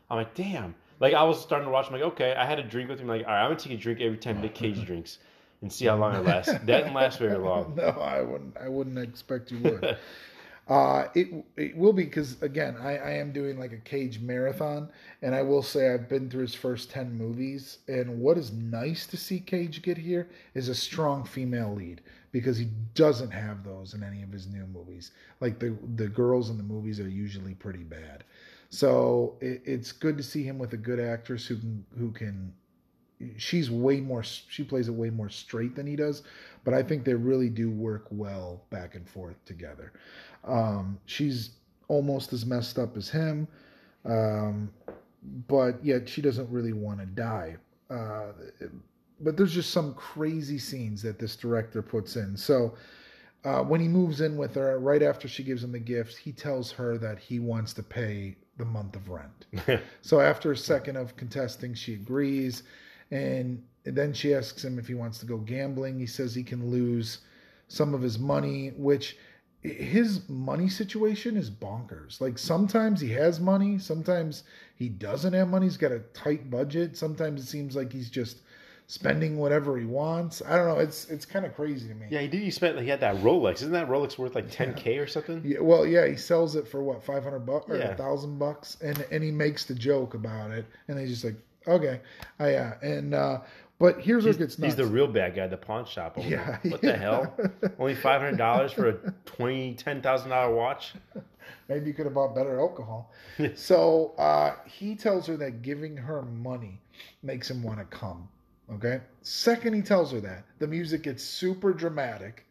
I'm 0.10 0.18
like, 0.18 0.34
damn. 0.36 0.74
Like 1.00 1.14
I 1.14 1.24
was 1.24 1.40
starting 1.42 1.68
to 1.68 1.72
watch. 1.72 1.88
I'm 1.88 1.94
like, 1.94 2.02
okay, 2.14 2.34
I 2.34 2.46
had 2.46 2.60
a 2.60 2.64
drink 2.64 2.90
with 2.90 3.00
him. 3.00 3.08
Like, 3.08 3.26
all 3.26 3.34
right, 3.34 3.42
I'm 3.44 3.50
gonna 3.52 3.60
take 3.60 3.74
a 3.74 3.78
drink 3.78 4.02
every 4.02 4.18
time 4.18 4.42
Nick 4.42 4.56
Cage 4.56 4.84
drinks, 4.88 5.20
and 5.62 5.72
see 5.72 5.86
how 5.86 5.96
long 5.98 6.16
it 6.16 6.24
lasts. 6.26 6.52
That 6.66 6.66
didn't 6.66 6.94
last 6.94 7.20
very 7.20 7.38
long. 7.38 7.76
no, 7.78 7.90
I 7.90 8.22
wouldn't. 8.22 8.58
I 8.58 8.68
wouldn't 8.70 8.98
expect 8.98 9.52
you 9.52 9.60
would. 9.60 9.98
uh, 10.70 11.08
it 11.14 11.28
it 11.56 11.78
will 11.78 11.94
be 11.94 12.04
because 12.06 12.42
again, 12.42 12.78
I, 12.82 12.98
I 12.98 13.12
am 13.12 13.32
doing 13.32 13.60
like 13.60 13.74
a 13.74 13.78
Cage 13.78 14.20
marathon, 14.20 14.90
and 15.22 15.36
I 15.36 15.42
will 15.44 15.62
say 15.62 15.94
I've 15.94 16.10
been 16.10 16.30
through 16.30 16.42
his 16.44 16.56
first 16.56 16.90
ten 16.90 17.14
movies, 17.18 17.78
and 17.88 18.20
what 18.20 18.38
is 18.38 18.52
nice 18.52 19.06
to 19.08 19.18
see 19.18 19.40
Cage 19.40 19.82
get 19.82 19.98
here 19.98 20.30
is 20.56 20.68
a 20.70 20.76
strong 20.76 21.26
female 21.26 21.74
lead 21.76 22.02
because 22.32 22.58
he 22.58 22.68
doesn't 22.94 23.32
have 23.32 23.64
those 23.64 23.94
in 23.94 24.04
any 24.04 24.24
of 24.24 24.32
his 24.32 24.48
new 24.48 24.66
movies. 24.68 25.12
Like 25.40 25.60
the 25.60 25.78
the 25.96 26.08
girls 26.08 26.50
in 26.50 26.58
the 26.58 26.64
movies 26.64 27.00
are 27.00 27.10
usually 27.10 27.54
pretty 27.54 27.84
bad, 27.84 28.24
so 28.70 29.38
it, 29.42 29.62
it's 29.66 29.92
good 29.92 30.18
to 30.18 30.24
see 30.24 30.44
him 30.44 30.58
with 30.58 30.74
a 30.74 30.78
good 30.78 31.00
actress 31.00 31.46
who 31.46 31.58
can 31.58 31.86
who 31.98 32.12
can 32.12 32.54
she's 33.38 33.72
way 33.72 34.00
more 34.00 34.24
she 34.24 34.64
plays 34.64 34.88
it 34.88 34.92
way 34.92 35.10
more 35.10 35.30
straight 35.30 35.76
than 35.76 35.88
he 35.88 35.96
does 35.96 36.22
but 36.64 36.76
i 36.76 36.84
think 36.84 37.04
they 37.04 37.16
really 37.16 37.50
do 37.50 37.72
work 37.72 38.06
well 38.12 38.62
back 38.70 38.94
and 38.96 39.10
forth 39.10 39.44
together. 39.46 39.92
Um, 40.44 41.00
she's 41.08 41.50
almost 41.88 42.32
as 42.32 42.46
messed 42.46 42.78
up 42.78 42.96
as 42.96 43.10
him 43.10 43.48
um, 44.06 44.72
but 45.48 45.84
yet 45.84 46.08
she 46.08 46.22
doesn't 46.22 46.50
really 46.50 46.74
want 46.74 47.00
to 47.00 47.06
die. 47.06 47.58
Uh, 47.90 48.32
but 49.22 49.36
there's 49.38 49.54
just 49.54 49.72
some 49.72 49.94
crazy 49.94 50.58
scenes 50.58 51.02
that 51.02 51.20
this 51.20 51.36
director 51.36 51.82
puts 51.82 52.16
in 52.16 52.36
so 52.36 52.74
uh, 53.46 53.62
when 53.64 53.80
he 53.80 53.88
moves 53.88 54.22
in 54.22 54.36
with 54.36 54.56
her 54.56 54.78
right 54.80 55.04
after 55.04 55.28
she 55.28 55.44
gives 55.44 55.64
him 55.64 55.72
the 55.72 55.80
gifts 55.80 56.16
he 56.18 56.32
tells 56.32 56.72
her 56.72 56.98
that 56.98 57.20
he 57.20 57.40
wants 57.40 57.74
to 57.74 57.84
pay 57.84 58.36
the 58.58 58.66
month 58.66 58.96
of 58.96 59.10
rent 59.10 59.46
so 60.02 60.20
after 60.20 60.52
a 60.52 60.58
second 60.58 60.98
of 60.98 61.16
contesting, 61.16 61.74
she 61.74 61.94
agrees, 61.94 62.64
and 63.12 63.64
then 63.84 64.14
she 64.14 64.34
asks 64.34 64.64
him 64.64 64.78
if 64.80 64.88
he 64.88 64.94
wants 64.94 65.20
to 65.20 65.26
go 65.26 65.38
gambling. 65.38 66.00
He 66.00 66.06
says 66.06 66.34
he 66.34 66.44
can 66.44 66.70
lose 66.70 67.20
some 67.68 67.94
of 67.94 68.02
his 68.02 68.20
money, 68.20 68.70
which 68.76 69.18
his 69.62 70.28
money 70.30 70.70
situation 70.70 71.38
is 71.38 71.50
bonkers. 71.50 72.22
Like 72.22 72.38
sometimes 72.38 73.02
he 73.02 73.10
has 73.12 73.40
money, 73.40 73.80
sometimes 73.80 74.44
he 74.76 74.90
doesn't 74.90 75.34
have 75.34 75.50
money. 75.50 75.66
He's 75.66 75.78
got 75.78 75.92
a 75.92 76.00
tight 76.14 76.50
budget. 76.50 76.98
Sometimes 76.98 77.42
it 77.42 77.48
seems 77.48 77.76
like 77.76 77.92
he's 77.92 78.10
just 78.10 78.42
spending 78.88 79.38
whatever 79.38 79.78
he 79.78 79.86
wants. 79.86 80.42
I 80.48 80.56
don't 80.58 80.68
know. 80.68 80.80
It's 80.80 81.10
it's 81.10 81.26
kind 81.26 81.46
of 81.46 81.54
crazy 81.56 81.88
to 81.90 81.94
me. 81.94 82.08
yeah, 82.10 82.22
he 82.22 82.28
did. 82.28 82.42
He 82.42 82.52
spent. 82.52 82.76
Like, 82.76 82.84
he 82.86 82.90
had 82.90 83.02
that 83.02 83.18
Rolex. 83.18 83.56
Isn't 83.56 83.72
that 83.74 83.88
Rolex 83.90 84.18
worth 84.18 84.34
like 84.36 84.50
10k 84.50 85.02
or 85.02 85.08
something? 85.08 85.42
Yeah, 85.46 85.60
well, 85.60 85.86
yeah, 85.86 86.08
he 86.08 86.16
sells 86.16 86.56
it 86.56 86.68
for 86.68 86.82
what 86.84 87.04
five 87.04 87.24
hundred 87.24 87.40
bucks 87.46 87.70
or 87.70 87.78
Yeah. 87.78 87.90
a 87.92 87.96
thousand 87.96 88.40
bucks, 88.40 88.78
and 88.82 89.06
and 89.12 89.24
he 89.24 89.32
makes 89.32 89.66
the 89.66 89.76
joke 89.76 90.14
about 90.14 90.52
it, 90.52 90.66
and 90.88 90.98
they 90.98 91.06
just 91.06 91.24
like, 91.24 91.36
Okay, 91.68 92.00
uh, 92.40 92.46
yeah, 92.48 92.76
and 92.82 93.14
uh, 93.14 93.42
but 93.78 94.00
here's 94.00 94.24
He's, 94.24 94.36
what 94.36 94.40
gets 94.40 94.58
nuts. 94.58 94.74
he's 94.74 94.76
the 94.78 94.86
real 94.92 95.08
bad 95.08 95.36
guy, 95.36 95.48
the 95.48 95.58
pawn 95.58 95.86
shop. 95.86 96.18
owner. 96.18 96.28
Yeah, 96.28 96.58
What 96.72 96.82
yeah. 96.84 96.92
the 96.94 96.98
hell? 96.98 97.38
Only 97.80 97.94
five 97.94 98.22
hundred 98.22 98.38
dollars 98.38 98.72
for 98.72 98.88
a 98.90 98.94
twenty 99.26 99.74
ten 99.74 100.02
thousand 100.02 100.30
dollar 100.30 100.56
watch. 100.56 100.94
Maybe 101.68 101.88
you 101.88 101.94
could 101.94 102.06
have 102.06 102.14
bought 102.16 102.34
better 102.34 102.60
alcohol. 102.60 103.12
so 103.56 104.14
uh, 104.18 104.56
he 104.66 104.96
tells 104.96 105.28
her 105.28 105.36
that 105.38 105.62
giving 105.62 105.98
her 105.98 106.22
money 106.22 106.80
makes 107.22 107.52
him 107.52 107.62
want 107.62 107.80
to 107.80 107.86
come. 107.86 108.30
Okay. 108.74 109.00
Second, 109.22 109.74
he 109.74 109.82
tells 109.82 110.12
her 110.12 110.20
that 110.22 110.46
the 110.60 110.68
music 110.68 111.04
gets 111.04 111.24
super 111.24 111.74
dramatic, 111.74 112.46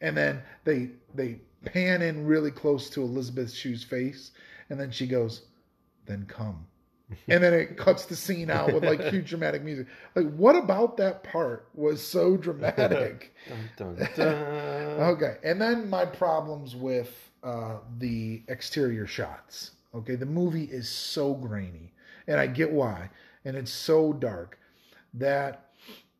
and 0.00 0.16
then 0.16 0.42
they 0.64 0.90
they 1.14 1.40
pan 1.64 2.02
in 2.02 2.26
really 2.26 2.50
close 2.50 2.88
to 2.90 3.02
Elizabeth 3.02 3.52
Shue's 3.52 3.84
face, 3.84 4.30
and 4.70 4.80
then 4.80 4.90
she 4.90 5.06
goes, 5.06 5.42
"Then 6.06 6.24
come." 6.26 6.66
and 7.28 7.42
then 7.42 7.54
it 7.54 7.76
cuts 7.78 8.04
the 8.04 8.16
scene 8.16 8.50
out 8.50 8.72
with 8.72 8.84
like 8.84 9.00
huge 9.02 9.30
dramatic 9.30 9.62
music. 9.62 9.86
Like, 10.14 10.30
what 10.34 10.56
about 10.56 10.98
that 10.98 11.22
part 11.22 11.68
was 11.74 12.06
so 12.06 12.36
dramatic? 12.36 13.34
Dun, 13.76 13.96
dun, 13.96 14.08
dun. 14.14 14.34
Okay, 15.12 15.36
and 15.42 15.60
then 15.60 15.88
my 15.88 16.04
problems 16.04 16.76
with 16.76 17.30
uh, 17.42 17.78
the 17.98 18.42
exterior 18.48 19.06
shots. 19.06 19.72
Okay, 19.94 20.16
the 20.16 20.26
movie 20.26 20.64
is 20.64 20.88
so 20.88 21.32
grainy, 21.32 21.92
and 22.26 22.38
I 22.38 22.46
get 22.46 22.70
why, 22.70 23.08
and 23.44 23.56
it's 23.56 23.72
so 23.72 24.12
dark 24.12 24.58
that 25.18 25.70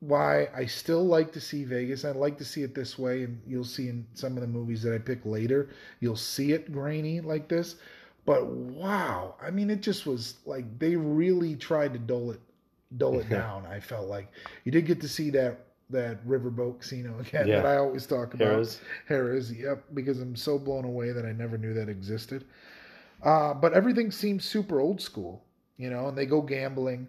why 0.00 0.48
I 0.54 0.66
still 0.66 1.04
like 1.04 1.32
to 1.32 1.40
see 1.40 1.64
Vegas. 1.64 2.04
I 2.04 2.12
like 2.12 2.38
to 2.38 2.44
see 2.44 2.62
it 2.62 2.74
this 2.74 2.98
way, 2.98 3.24
and 3.24 3.40
you'll 3.46 3.64
see 3.64 3.88
in 3.88 4.06
some 4.14 4.36
of 4.36 4.42
the 4.42 4.46
movies 4.46 4.82
that 4.82 4.94
I 4.94 4.98
pick 4.98 5.24
later, 5.24 5.70
you'll 6.00 6.16
see 6.16 6.52
it 6.52 6.72
grainy 6.72 7.20
like 7.20 7.48
this. 7.48 7.76
But 8.24 8.46
wow, 8.46 9.34
I 9.42 9.50
mean, 9.50 9.70
it 9.70 9.80
just 9.80 10.06
was 10.06 10.36
like 10.46 10.78
they 10.78 10.94
really 10.96 11.56
tried 11.56 11.92
to 11.94 11.98
dull 11.98 12.30
it, 12.32 12.40
dull 12.96 13.18
it 13.20 13.28
down. 13.30 13.66
I 13.66 13.80
felt 13.80 14.08
like 14.08 14.28
you 14.64 14.72
did 14.72 14.86
get 14.86 15.00
to 15.00 15.08
see 15.08 15.30
that 15.30 15.64
that 15.90 16.24
riverboat 16.28 16.80
casino 16.80 17.18
again 17.18 17.48
Yeah. 17.48 17.62
that 17.62 17.66
I 17.66 17.76
always 17.78 18.06
talk 18.06 18.34
about. 18.34 18.50
Harrah's, 19.08 19.50
yep, 19.52 19.82
because 19.94 20.20
I'm 20.20 20.36
so 20.36 20.58
blown 20.58 20.84
away 20.84 21.12
that 21.12 21.24
I 21.24 21.32
never 21.32 21.56
knew 21.56 21.72
that 21.74 21.88
existed. 21.88 22.44
Uh, 23.22 23.54
but 23.54 23.72
everything 23.72 24.10
seems 24.10 24.44
super 24.44 24.80
old 24.80 25.00
school, 25.00 25.42
you 25.76 25.90
know, 25.90 26.08
and 26.08 26.16
they 26.16 26.26
go 26.26 26.40
gambling. 26.42 27.08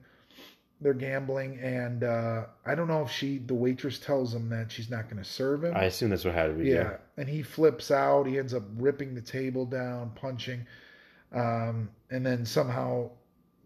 They're 0.82 0.94
gambling, 0.94 1.60
and 1.60 2.06
uh, 2.06 2.46
I 2.66 2.74
don't 2.74 2.88
know 2.88 3.02
if 3.02 3.12
she, 3.12 3.40
the 3.40 3.54
waitress, 3.54 4.00
tells 4.00 4.34
him 4.34 4.48
that 4.50 4.72
she's 4.72 4.90
not 4.90 5.10
going 5.10 5.22
to 5.22 5.30
serve 5.30 5.66
him. 5.66 5.76
I 5.76 5.84
assume 5.86 6.10
that's 6.10 6.24
what 6.24 6.34
had 6.34 6.48
to 6.48 6.54
be. 6.54 6.70
yeah. 6.70 6.76
Yeah. 6.76 6.98
and 7.18 7.28
he 7.28 7.42
flips 7.42 7.92
out. 7.92 8.26
He 8.26 8.40
ends 8.40 8.54
up 8.54 8.64
ripping 8.78 9.14
the 9.14 9.22
table 9.22 9.66
down, 9.66 10.12
punching, 10.16 10.66
um, 11.34 11.90
and 12.10 12.26
then 12.26 12.46
somehow 12.46 13.10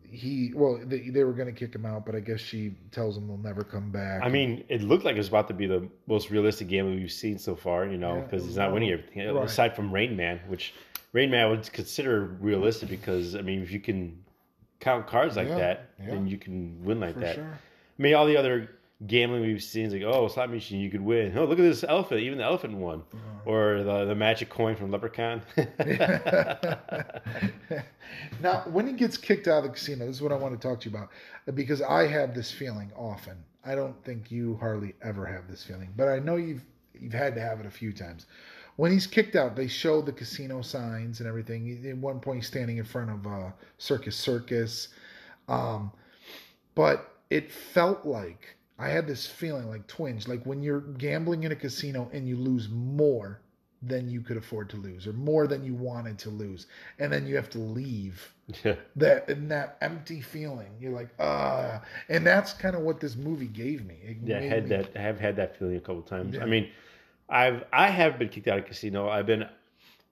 he, 0.09 0.51
well, 0.55 0.79
they, 0.83 1.09
they 1.09 1.23
were 1.23 1.33
going 1.33 1.47
to 1.47 1.59
kick 1.59 1.73
him 1.73 1.85
out, 1.85 2.05
but 2.05 2.15
I 2.15 2.19
guess 2.19 2.39
she 2.39 2.75
tells 2.91 3.17
him 3.17 3.27
they'll 3.27 3.37
never 3.37 3.63
come 3.63 3.91
back. 3.91 4.21
I 4.23 4.29
mean, 4.29 4.63
it 4.69 4.81
looked 4.81 5.05
like 5.05 5.15
it 5.15 5.19
was 5.19 5.27
about 5.27 5.47
to 5.47 5.53
be 5.55 5.65
the 5.65 5.87
most 6.07 6.29
realistic 6.29 6.67
game 6.67 6.95
we've 6.95 7.11
seen 7.11 7.37
so 7.39 7.55
far, 7.55 7.85
you 7.85 7.97
know, 7.97 8.17
Yeah, 8.17 8.21
because 8.21 8.45
he's 8.45 8.57
not 8.57 8.73
winning 8.73 8.91
everything. 8.91 9.33
right. 9.33 9.45
Aside 9.45 9.75
from 9.75 9.91
Rain 9.91 10.15
Man, 10.15 10.39
which 10.47 10.73
Rain 11.13 11.31
Man 11.31 11.45
I 11.45 11.49
would 11.49 11.71
consider 11.73 12.25
realistic 12.41 12.89
because, 12.89 13.35
I 13.35 13.41
mean, 13.41 13.61
if 13.63 13.71
you 13.71 13.79
can 13.79 14.22
count 14.83 15.07
cards 15.07 15.35
like 15.35 15.47
Yeah, 15.47 15.57
that, 15.57 15.89
yeah. 15.99 16.05
then 16.11 16.27
you 16.27 16.37
can 16.37 16.83
win 16.83 16.99
like 16.99 17.13
for 17.15 17.19
that. 17.21 17.35
sure. 17.35 17.59
I 17.97 18.01
mean, 18.01 18.13
all 18.15 18.25
the 18.25 18.37
other 18.37 18.69
gambling 19.07 19.41
we've 19.41 19.61
seen 19.63 19.85
is 19.85 19.93
like, 19.93 20.03
oh, 20.03 20.27
slot 20.27 20.49
machine, 20.49 20.79
you 20.79 20.89
could 20.89 21.01
win. 21.01 21.37
Oh, 21.37 21.45
look 21.45 21.59
at 21.59 21.63
this 21.63 21.83
elephant. 21.83 22.21
Even 22.21 22.37
the 22.37 22.43
elephant 22.43 22.75
won. 22.77 23.03
Uh-huh. 23.13 23.19
Or 23.51 23.83
the, 23.83 24.05
the 24.05 24.15
magic 24.15 24.49
coin 24.49 24.75
from 24.75 24.91
Leprechaun. 24.91 25.41
now, 28.41 28.63
when 28.71 28.87
he 28.87 28.93
gets 28.93 29.17
kicked 29.17 29.47
out 29.47 29.59
of 29.59 29.63
the 29.63 29.69
casino, 29.69 30.05
this 30.05 30.15
is 30.17 30.21
what 30.21 30.31
I 30.31 30.35
want 30.35 30.59
to 30.59 30.67
talk 30.67 30.79
to 30.81 30.89
you 30.89 30.95
about 30.95 31.09
because 31.55 31.81
I 31.81 32.07
have 32.07 32.33
this 32.33 32.51
feeling 32.51 32.91
often. 32.95 33.37
I 33.65 33.75
don't 33.75 34.01
think 34.03 34.31
you 34.31 34.57
hardly 34.57 34.93
ever 35.01 35.25
have 35.25 35.47
this 35.49 35.63
feeling, 35.63 35.93
but 35.95 36.07
I 36.09 36.19
know 36.19 36.35
you've 36.35 36.63
you've 36.99 37.13
had 37.13 37.35
to 37.35 37.41
have 37.41 37.59
it 37.59 37.65
a 37.65 37.71
few 37.71 37.91
times. 37.93 38.25
When 38.75 38.91
he's 38.91 39.07
kicked 39.07 39.35
out, 39.35 39.55
they 39.55 39.67
show 39.67 40.01
the 40.01 40.11
casino 40.11 40.61
signs 40.61 41.19
and 41.19 41.27
everything. 41.27 41.85
At 41.87 41.97
one 41.97 42.19
point, 42.19 42.39
he's 42.39 42.47
standing 42.47 42.77
in 42.77 42.83
front 42.83 43.11
of 43.11 43.27
uh, 43.27 43.51
Circus 43.77 44.15
Circus, 44.15 44.89
um, 45.47 45.91
but 46.75 47.13
it 47.29 47.51
felt 47.51 48.05
like 48.05 48.55
I 48.79 48.89
had 48.89 49.07
this 49.07 49.27
feeling 49.27 49.69
like 49.69 49.85
twinge, 49.87 50.27
like 50.27 50.43
when 50.45 50.63
you're 50.63 50.81
gambling 50.81 51.43
in 51.43 51.51
a 51.51 51.55
casino 51.55 52.09
and 52.13 52.27
you 52.27 52.35
lose 52.35 52.69
more 52.69 53.39
than 53.85 54.09
you 54.09 54.21
could 54.21 54.37
afford 54.37 54.69
to 54.69 54.77
lose, 54.77 55.07
or 55.07 55.13
more 55.13 55.45
than 55.45 55.63
you 55.63 55.73
wanted 55.73 56.17
to 56.17 56.29
lose, 56.29 56.67
and 56.99 57.11
then 57.11 57.27
you 57.27 57.35
have 57.35 57.49
to 57.49 57.59
leave 57.59 58.33
yeah. 58.63 58.75
that 58.95 59.29
and 59.29 59.51
that 59.51 59.77
empty 59.81 60.21
feeling. 60.21 60.69
You're 60.79 60.93
like, 60.93 61.09
ah, 61.19 61.81
and 62.09 62.25
that's 62.25 62.53
kind 62.53 62.75
of 62.75 62.81
what 62.81 62.99
this 62.99 63.15
movie 63.15 63.47
gave 63.47 63.85
me. 63.85 63.97
It 64.03 64.17
Yeah, 64.23 64.39
i 64.39 64.41
had 64.41 64.63
me... 64.63 64.69
that 64.69 64.91
i 64.95 64.99
have 64.99 65.19
had 65.19 65.35
that 65.35 65.57
feeling 65.57 65.75
a 65.75 65.81
couple 65.81 66.01
times. 66.01 66.35
Yeah. 66.35 66.43
I 66.43 66.45
mean, 66.45 66.69
I've 67.29 67.63
I 67.71 67.89
have 67.89 68.19
been 68.19 68.29
kicked 68.29 68.47
out 68.47 68.59
of 68.59 68.65
a 68.65 68.67
casino. 68.67 69.09
I've 69.09 69.25
been 69.25 69.47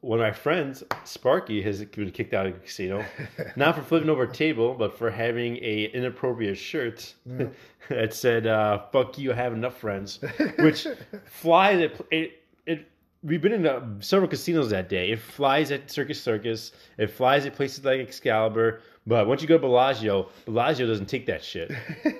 one 0.01 0.19
of 0.19 0.23
my 0.23 0.31
friends, 0.31 0.83
Sparky, 1.03 1.61
has 1.61 1.83
been 1.85 2.11
kicked 2.11 2.33
out 2.33 2.47
of 2.47 2.55
a 2.55 2.59
casino, 2.59 3.05
not 3.55 3.75
for 3.75 3.83
flipping 3.83 4.09
over 4.09 4.23
a 4.23 4.31
table, 4.31 4.73
but 4.73 4.97
for 4.97 5.11
having 5.11 5.57
a 5.57 5.85
inappropriate 5.93 6.57
shirt 6.57 7.13
that 7.89 8.13
said 8.13 8.47
uh, 8.47 8.79
"fuck 8.91 9.17
you, 9.17 9.31
I 9.31 9.35
have 9.35 9.53
enough 9.53 9.77
friends," 9.77 10.19
which 10.59 10.87
flies. 11.25 11.79
It, 11.79 12.07
it 12.11 12.43
it 12.65 12.87
we've 13.23 13.41
been 13.41 13.53
in 13.53 13.67
uh, 13.67 13.81
several 13.99 14.29
casinos 14.29 14.69
that 14.71 14.89
day. 14.89 15.11
It 15.11 15.19
flies 15.19 15.71
at 15.71 15.91
Circus 15.91 16.21
Circus. 16.21 16.71
It 16.97 17.07
flies 17.11 17.45
at 17.45 17.53
places 17.53 17.85
like 17.85 17.99
Excalibur. 17.99 18.81
But 19.05 19.27
once 19.27 19.41
you 19.41 19.47
go 19.47 19.55
to 19.55 19.61
Bellagio, 19.61 20.29
Bellagio 20.45 20.85
doesn't 20.85 21.07
take 21.07 21.25
that 21.25 21.43
shit. 21.43 21.71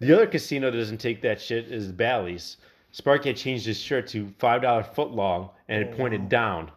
The 0.00 0.14
other 0.14 0.26
casino 0.26 0.70
that 0.70 0.78
doesn't 0.78 0.98
take 0.98 1.20
that 1.22 1.40
shit 1.40 1.70
is 1.70 1.92
Bally's. 1.92 2.56
Sparky 2.92 3.30
had 3.30 3.36
changed 3.36 3.66
his 3.66 3.78
shirt 3.78 4.08
to 4.08 4.32
five 4.38 4.62
dollar 4.62 4.82
foot 4.82 5.10
long 5.10 5.50
and 5.68 5.82
it 5.82 5.90
oh, 5.92 5.96
pointed 5.96 6.28
down. 6.28 6.70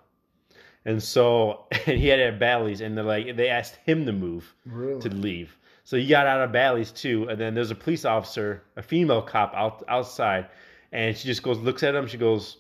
And 0.86 1.02
so 1.02 1.66
and 1.72 1.98
he 2.00 2.08
had 2.08 2.20
it 2.20 2.34
at 2.34 2.40
Bally's 2.40 2.82
and 2.82 2.98
they're 2.98 3.04
like 3.04 3.36
they 3.36 3.50
asked 3.50 3.78
him 3.86 4.06
to 4.06 4.12
move 4.12 4.54
Really? 4.66 5.02
to 5.02 5.10
leave. 5.10 5.58
So 5.86 5.98
he 5.98 6.08
got 6.08 6.28
out 6.28 6.42
of 6.42 6.52
Bally's 6.54 6.92
too, 6.92 7.28
and 7.28 7.40
then 7.40 7.54
there's 7.54 7.72
a 7.72 7.76
police 7.76 8.06
officer, 8.06 8.64
a 8.78 8.82
female 8.82 9.22
cop 9.22 9.54
out 9.54 9.84
outside, 9.90 10.48
and 10.94 11.16
she 11.16 11.28
just 11.28 11.44
goes, 11.44 11.58
looks 11.60 11.84
at 11.84 11.94
him, 11.94 12.08
she 12.08 12.18
goes, 12.18 12.58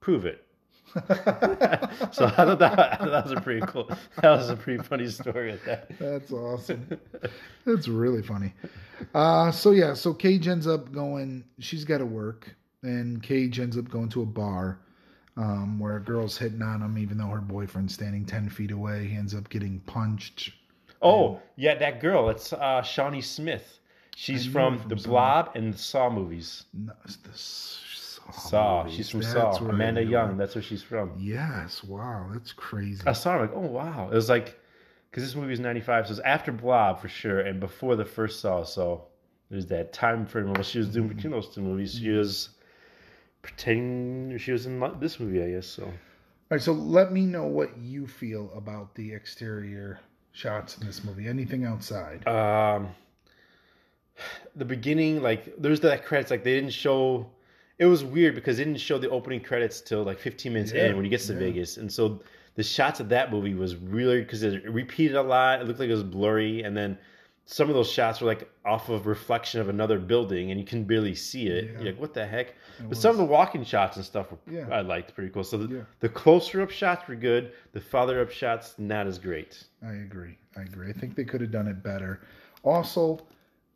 Prove 0.00 0.26
it. 0.26 0.44
so 2.12 2.26
I 2.26 2.30
thought 2.30 2.58
that, 2.58 2.78
I 2.78 2.96
thought 2.96 3.10
that 3.10 3.24
was 3.24 3.32
a 3.32 3.40
pretty 3.40 3.64
cool 3.66 3.88
that 4.20 4.30
was 4.30 4.50
a 4.50 4.56
pretty 4.56 4.82
funny 4.82 5.08
story 5.08 5.52
at 5.52 5.64
that. 5.64 5.98
That's 5.98 6.32
awesome. 6.32 6.98
That's 7.64 7.88
really 7.88 8.22
funny. 8.22 8.52
Uh, 9.14 9.50
so 9.50 9.70
yeah, 9.70 9.94
so 9.94 10.12
Cage 10.12 10.48
ends 10.48 10.66
up 10.66 10.92
going. 10.92 11.44
She's 11.58 11.84
got 11.84 11.98
to 11.98 12.06
work, 12.06 12.54
and 12.82 13.22
Cage 13.22 13.60
ends 13.60 13.78
up 13.78 13.88
going 13.88 14.08
to 14.10 14.22
a 14.22 14.26
bar 14.26 14.80
um, 15.36 15.78
where 15.78 15.96
a 15.96 16.00
girl's 16.00 16.36
hitting 16.36 16.62
on 16.62 16.82
him, 16.82 16.98
even 16.98 17.18
though 17.18 17.28
her 17.28 17.40
boyfriend's 17.40 17.94
standing 17.94 18.24
ten 18.24 18.48
feet 18.48 18.70
away. 18.70 19.06
He 19.06 19.16
ends 19.16 19.34
up 19.34 19.48
getting 19.48 19.80
punched. 19.80 20.52
Oh, 21.02 21.40
yeah, 21.56 21.76
that 21.76 22.00
girl. 22.00 22.28
It's 22.28 22.52
uh, 22.52 22.82
Shawnee 22.82 23.22
Smith. 23.22 23.78
She's 24.16 24.44
from, 24.44 24.78
from 24.78 24.88
the 24.90 24.98
somewhere. 24.98 25.20
Blob 25.20 25.50
and 25.54 25.72
the 25.72 25.78
Saw 25.78 26.10
movies. 26.10 26.64
No, 26.74 26.92
it's 27.04 27.16
the 27.16 27.32
Saw. 28.34 28.84
Movies. 28.84 28.96
She's 28.96 29.10
from 29.10 29.20
That's 29.20 29.58
Saw. 29.58 29.64
Amanda 29.68 30.02
Young. 30.02 30.36
That's 30.36 30.54
where 30.54 30.62
she's 30.62 30.82
from. 30.82 31.12
Yes. 31.18 31.82
Wow, 31.84 32.28
that's 32.32 32.52
crazy. 32.52 33.02
I 33.06 33.12
saw 33.12 33.32
her 33.34 33.40
like, 33.42 33.52
oh 33.54 33.60
wow. 33.60 34.08
It 34.10 34.14
was 34.14 34.28
like, 34.28 34.58
because 35.10 35.24
this 35.24 35.34
movie 35.34 35.50
was 35.50 35.60
'95, 35.60 36.06
so 36.06 36.12
it's 36.12 36.20
after 36.20 36.52
Blob 36.52 37.00
for 37.00 37.08
sure, 37.08 37.40
and 37.40 37.60
before 37.60 37.96
the 37.96 38.04
first 38.04 38.40
Saw. 38.40 38.62
So 38.64 39.04
there's 39.50 39.66
that 39.66 39.92
time 39.92 40.26
frame 40.26 40.52
while 40.52 40.62
she 40.62 40.78
was 40.78 40.88
doing 40.88 41.08
between 41.08 41.32
those 41.32 41.48
two 41.54 41.62
movies. 41.62 41.98
She 41.98 42.10
was 42.10 42.50
pretending 43.42 44.36
she 44.38 44.52
was 44.52 44.66
in 44.66 44.80
this 45.00 45.18
movie, 45.18 45.42
I 45.42 45.50
guess. 45.50 45.66
So 45.66 45.84
All 45.84 45.92
right, 46.50 46.60
so 46.60 46.72
let 46.72 47.12
me 47.12 47.26
know 47.26 47.46
what 47.46 47.76
you 47.78 48.06
feel 48.06 48.52
about 48.54 48.94
the 48.94 49.12
exterior 49.12 50.00
shots 50.32 50.78
in 50.78 50.86
this 50.86 51.02
movie. 51.04 51.26
Anything 51.26 51.64
outside? 51.64 52.26
um 52.28 52.88
the 54.54 54.64
beginning 54.64 55.22
like 55.22 55.54
there's 55.56 55.80
that 55.80 56.04
credits 56.04 56.30
like 56.30 56.44
they 56.44 56.54
didn't 56.54 56.72
show 56.72 57.26
it 57.80 57.86
was 57.86 58.04
weird 58.04 58.34
because 58.34 58.58
they 58.58 58.64
didn't 58.64 58.78
show 58.78 58.98
the 58.98 59.08
opening 59.10 59.40
credits 59.40 59.80
till 59.80 60.04
like 60.04 60.18
15 60.20 60.52
minutes 60.52 60.70
Yeah, 60.72 60.86
in 60.88 60.96
when 60.96 61.04
he 61.04 61.10
gets 61.10 61.26
to 61.28 61.32
yeah. 61.32 61.38
vegas. 61.38 61.78
And 61.78 61.90
so 61.90 62.20
the 62.54 62.62
shots 62.62 63.00
of 63.00 63.08
that 63.08 63.32
movie 63.32 63.54
was 63.54 63.74
really 63.74 64.20
because 64.20 64.42
it 64.42 64.70
repeated 64.70 65.16
a 65.16 65.22
lot. 65.22 65.62
It 65.62 65.66
looked 65.66 65.80
like 65.80 65.88
it 65.88 65.94
was 65.94 66.02
blurry. 66.02 66.62
And 66.62 66.76
then 66.76 66.98
some 67.46 67.70
of 67.70 67.74
those 67.74 67.90
shots 67.90 68.20
were 68.20 68.26
like 68.26 68.50
off 68.66 68.90
of 68.90 69.06
reflection 69.06 69.62
of 69.62 69.70
another 69.70 69.98
building 69.98 70.50
and 70.50 70.60
you 70.60 70.66
can 70.66 70.84
barely 70.84 71.14
see 71.14 71.46
it. 71.46 71.64
Yeah. 71.64 71.70
you're 71.78 71.92
like 71.92 72.00
what 72.00 72.12
the 72.12 72.26
heck? 72.26 72.48
It 72.50 72.88
but 72.90 72.98
some 72.98 73.12
of 73.12 73.16
the 73.16 73.24
walking 73.24 73.64
shots 73.64 73.96
and 73.96 74.04
stuff 74.04 74.26
were, 74.30 74.72
i 74.72 74.82
liked 74.82 75.14
pretty 75.14 75.30
cool. 75.30 75.42
So 75.42 75.56
the, 75.56 75.86
the 76.00 76.08
closer 76.10 76.60
up 76.60 76.70
shots 76.70 77.08
were 77.08 77.14
good. 77.16 77.52
The 77.72 77.80
farther 77.80 78.20
up 78.20 78.30
shots 78.30 78.74
not 78.76 79.06
as 79.06 79.18
great. 79.18 79.64
I 79.82 79.92
agree. 79.94 80.36
I 80.54 80.60
agree. 80.62 80.90
I 80.90 80.92
think 80.92 81.14
they 81.16 81.24
could 81.24 81.40
have 81.40 81.50
done 81.50 81.66
it 81.66 81.82
better. 81.82 82.20
Also, 82.62 83.26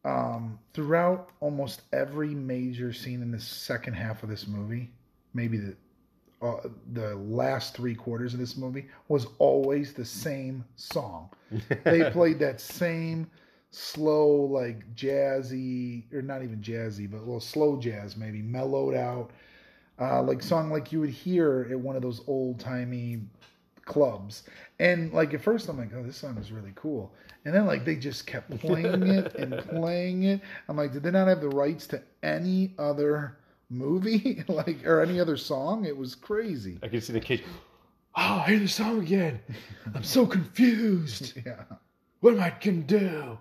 um, 0.04 0.58
throughout 0.72 1.30
almost 1.40 1.82
every 1.92 2.34
major 2.34 2.92
scene 2.92 3.22
in 3.22 3.30
the 3.30 3.40
second 3.40 3.94
half 3.94 4.22
of 4.22 4.28
this 4.28 4.46
movie, 4.46 4.90
maybe 5.32 5.58
the 5.58 5.76
uh, 6.42 6.68
the 6.92 7.14
last 7.14 7.74
three 7.74 7.94
quarters 7.94 8.34
of 8.34 8.40
this 8.40 8.56
movie 8.56 8.86
was 9.08 9.26
always 9.38 9.94
the 9.94 10.04
same 10.04 10.64
song. 10.76 11.30
They 11.84 12.10
played 12.10 12.38
that 12.40 12.60
same 12.60 13.30
slow, 13.70 14.28
like 14.28 14.94
jazzy, 14.94 16.12
or 16.12 16.20
not 16.20 16.42
even 16.42 16.60
jazzy, 16.60 17.10
but 17.10 17.18
a 17.18 17.24
little 17.24 17.40
slow 17.40 17.78
jazz, 17.78 18.16
maybe 18.16 18.42
mellowed 18.42 18.94
out, 18.94 19.30
uh, 19.98 20.22
like 20.22 20.42
song 20.42 20.70
like 20.70 20.92
you 20.92 21.00
would 21.00 21.10
hear 21.10 21.66
at 21.70 21.78
one 21.78 21.96
of 21.96 22.02
those 22.02 22.20
old 22.26 22.60
timey 22.60 23.20
clubs. 23.84 24.44
And 24.78 25.12
like 25.12 25.34
at 25.34 25.42
first, 25.42 25.68
I'm 25.68 25.78
like, 25.78 25.90
oh, 25.94 26.02
this 26.02 26.16
song 26.16 26.36
is 26.38 26.52
really 26.52 26.72
cool. 26.74 27.12
And 27.44 27.54
then 27.54 27.66
like 27.66 27.84
they 27.84 27.96
just 27.96 28.26
kept 28.26 28.50
playing 28.60 29.06
it 29.06 29.34
and 29.34 29.58
playing 29.68 30.24
it. 30.24 30.40
I'm 30.68 30.76
like, 30.76 30.92
did 30.92 31.02
they 31.02 31.10
not 31.10 31.28
have 31.28 31.40
the 31.40 31.48
rights 31.48 31.86
to 31.88 32.02
any 32.22 32.74
other 32.78 33.38
movie, 33.70 34.44
like 34.48 34.84
or 34.86 35.00
any 35.00 35.20
other 35.20 35.36
song? 35.36 35.84
It 35.84 35.96
was 35.96 36.14
crazy. 36.14 36.78
I 36.82 36.88
can 36.88 37.00
see 37.00 37.12
the 37.12 37.20
cage. 37.20 37.42
Oh, 38.16 38.42
I 38.46 38.50
hear 38.50 38.58
the 38.60 38.68
song 38.68 39.00
again. 39.02 39.40
I'm 39.94 40.04
so 40.04 40.26
confused. 40.26 41.32
Yeah. 41.44 41.64
What 42.20 42.34
am 42.34 42.40
I 42.40 42.54
gonna 42.60 42.78
do? 42.78 43.38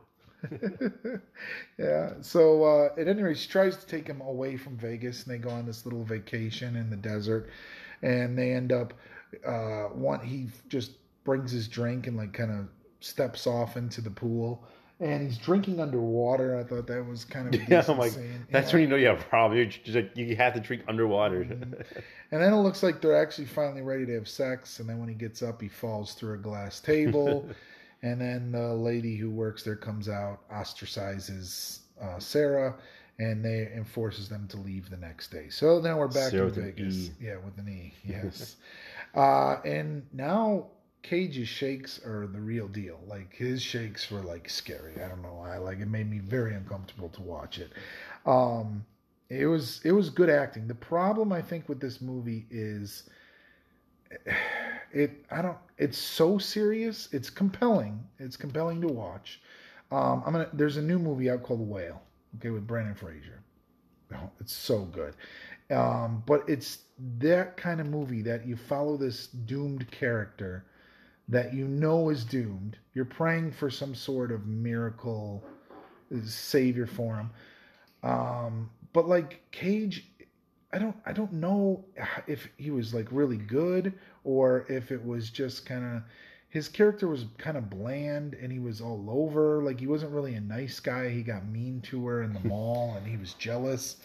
yeah. 1.77 2.13
So 2.21 2.63
uh, 2.63 2.89
at 2.99 3.07
any 3.07 3.21
rate, 3.21 3.37
she 3.37 3.47
tries 3.47 3.77
to 3.77 3.85
take 3.85 4.07
him 4.07 4.19
away 4.21 4.57
from 4.57 4.75
Vegas, 4.77 5.23
and 5.23 5.33
they 5.33 5.37
go 5.37 5.49
on 5.49 5.65
this 5.65 5.85
little 5.85 6.03
vacation 6.03 6.75
in 6.75 6.89
the 6.89 6.97
desert, 6.97 7.49
and 8.01 8.37
they 8.37 8.51
end 8.51 8.71
up. 8.71 8.93
Uh, 9.45 9.89
one 9.93 10.19
he 10.21 10.47
just 10.69 10.91
brings 11.23 11.51
his 11.51 11.67
drink 11.67 12.07
and 12.07 12.17
like 12.17 12.33
kind 12.33 12.51
of 12.51 12.67
steps 12.99 13.47
off 13.47 13.77
into 13.77 14.01
the 14.01 14.09
pool, 14.11 14.65
and 14.99 15.21
he's 15.21 15.37
drinking 15.37 15.79
underwater. 15.79 16.57
I 16.57 16.63
thought 16.63 16.87
that 16.87 17.05
was 17.05 17.25
kind 17.25 17.53
of 17.53 17.61
Yeah, 17.69 17.83
I'm 17.87 17.97
like, 17.97 18.11
scene. 18.13 18.45
that's 18.51 18.71
Yeah. 18.71 18.75
when 18.75 18.81
you 18.83 18.87
know 18.87 18.95
you 18.95 19.07
have 19.07 19.21
a 19.21 19.23
problem. 19.25 19.57
You're 19.57 19.67
just 19.67 19.95
like, 19.95 20.11
you 20.15 20.35
have 20.35 20.53
to 20.53 20.59
drink 20.59 20.83
underwater. 20.87 21.43
And 22.31 22.41
then 22.41 22.51
it 22.51 22.57
looks 22.57 22.81
like 22.81 22.99
they're 22.99 23.15
actually 23.21 23.45
finally 23.45 23.83
ready 23.83 24.07
to 24.07 24.13
have 24.15 24.27
sex. 24.27 24.79
And 24.79 24.89
then 24.89 24.97
when 24.99 25.07
he 25.07 25.13
gets 25.13 25.43
up, 25.43 25.61
he 25.61 25.67
falls 25.67 26.13
through 26.15 26.33
a 26.33 26.37
glass 26.37 26.79
table. 26.79 27.47
and 28.01 28.19
then 28.19 28.51
the 28.51 28.73
lady 28.73 29.15
who 29.15 29.29
works 29.29 29.61
there 29.61 29.75
comes 29.75 30.09
out, 30.09 30.39
ostracizes 30.49 31.81
uh, 32.01 32.17
Sarah, 32.17 32.73
and 33.19 33.43
they 33.43 33.71
and 33.73 33.87
forces 33.87 34.27
them 34.29 34.47
to 34.49 34.57
leave 34.57 34.89
the 34.89 34.97
next 34.97 35.31
day. 35.31 35.47
So 35.49 35.79
now 35.79 35.97
we're 35.99 36.07
back 36.07 36.31
Sarah 36.31 36.47
in 36.47 36.53
Vegas. 36.53 36.95
E. 36.95 37.11
Yeah, 37.21 37.37
with 37.37 37.57
an 37.57 37.69
E. 37.69 37.93
Yes. 38.03 38.55
uh, 39.15 39.57
and 39.65 40.05
now 40.13 40.67
Cage's 41.03 41.47
shakes 41.47 42.03
are 42.05 42.27
the 42.27 42.39
real 42.39 42.67
deal. 42.67 42.99
Like 43.07 43.33
his 43.35 43.61
shakes 43.61 44.09
were 44.09 44.21
like 44.21 44.49
scary. 44.49 45.01
I 45.03 45.07
don't 45.07 45.21
know 45.21 45.35
why. 45.35 45.57
Like 45.57 45.79
it 45.79 45.87
made 45.87 46.09
me 46.09 46.19
very 46.19 46.53
uncomfortable 46.55 47.09
to 47.09 47.21
watch 47.21 47.59
it. 47.59 47.71
Um, 48.25 48.85
it 49.29 49.45
was 49.45 49.81
it 49.83 49.91
was 49.91 50.09
good 50.09 50.29
acting. 50.29 50.67
The 50.67 50.75
problem 50.75 51.31
I 51.31 51.41
think 51.41 51.69
with 51.69 51.79
this 51.79 52.01
movie 52.01 52.45
is 52.49 53.09
it 54.93 55.25
I 55.29 55.41
don't 55.41 55.57
it's 55.77 55.97
so 55.97 56.37
serious. 56.37 57.09
It's 57.11 57.29
compelling. 57.29 58.03
It's 58.19 58.37
compelling 58.37 58.81
to 58.81 58.87
watch. 58.87 59.41
Um, 59.91 60.23
I'm 60.25 60.33
gonna 60.33 60.49
there's 60.53 60.77
a 60.77 60.81
new 60.81 60.99
movie 60.99 61.29
out 61.29 61.43
called 61.43 61.67
Whale. 61.67 62.01
Okay, 62.37 62.49
with 62.49 62.67
Brendan 62.67 62.95
Fraser. 62.95 63.43
Oh, 64.13 64.29
it's 64.39 64.53
so 64.53 64.81
good. 64.83 65.15
Um, 65.71 66.23
but 66.25 66.43
it's 66.47 66.79
that 67.19 67.57
kind 67.57 67.79
of 67.81 67.87
movie 67.87 68.21
that 68.23 68.45
you 68.45 68.55
follow 68.55 68.97
this 68.97 69.27
doomed 69.27 69.89
character 69.91 70.65
that 71.29 71.53
you 71.53 71.67
know 71.67 72.09
is 72.09 72.23
doomed. 72.23 72.77
You're 72.93 73.05
praying 73.05 73.53
for 73.53 73.69
some 73.69 73.95
sort 73.95 74.31
of 74.31 74.45
miracle 74.45 75.43
savior 76.25 76.85
for 76.85 77.15
him. 77.15 77.29
Um, 78.03 78.69
but 78.91 79.07
like 79.07 79.41
Cage, 79.51 80.05
I 80.71 80.79
don't 80.79 80.95
I 81.05 81.13
don't 81.13 81.33
know 81.33 81.85
if 82.27 82.47
he 82.57 82.71
was 82.71 82.93
like 82.93 83.07
really 83.11 83.37
good 83.37 83.93
or 84.23 84.65
if 84.69 84.91
it 84.91 85.03
was 85.03 85.29
just 85.29 85.65
kind 85.65 85.97
of 85.97 86.03
his 86.53 86.69
character 86.69 87.07
was 87.07 87.25
kind 87.39 87.57
of 87.57 87.67
bland 87.67 88.35
and 88.35 88.51
he 88.51 88.59
was 88.59 88.79
all 88.79 89.07
over 89.09 89.63
like 89.63 89.79
he 89.79 89.87
wasn't 89.87 90.11
really 90.11 90.35
a 90.35 90.39
nice 90.39 90.79
guy. 90.79 91.09
He 91.09 91.23
got 91.23 91.47
mean 91.47 91.81
to 91.89 92.05
her 92.05 92.21
in 92.21 92.31
the 92.31 92.39
mall 92.47 92.93
and 92.95 93.07
he 93.07 93.17
was 93.17 93.33
jealous. 93.33 93.97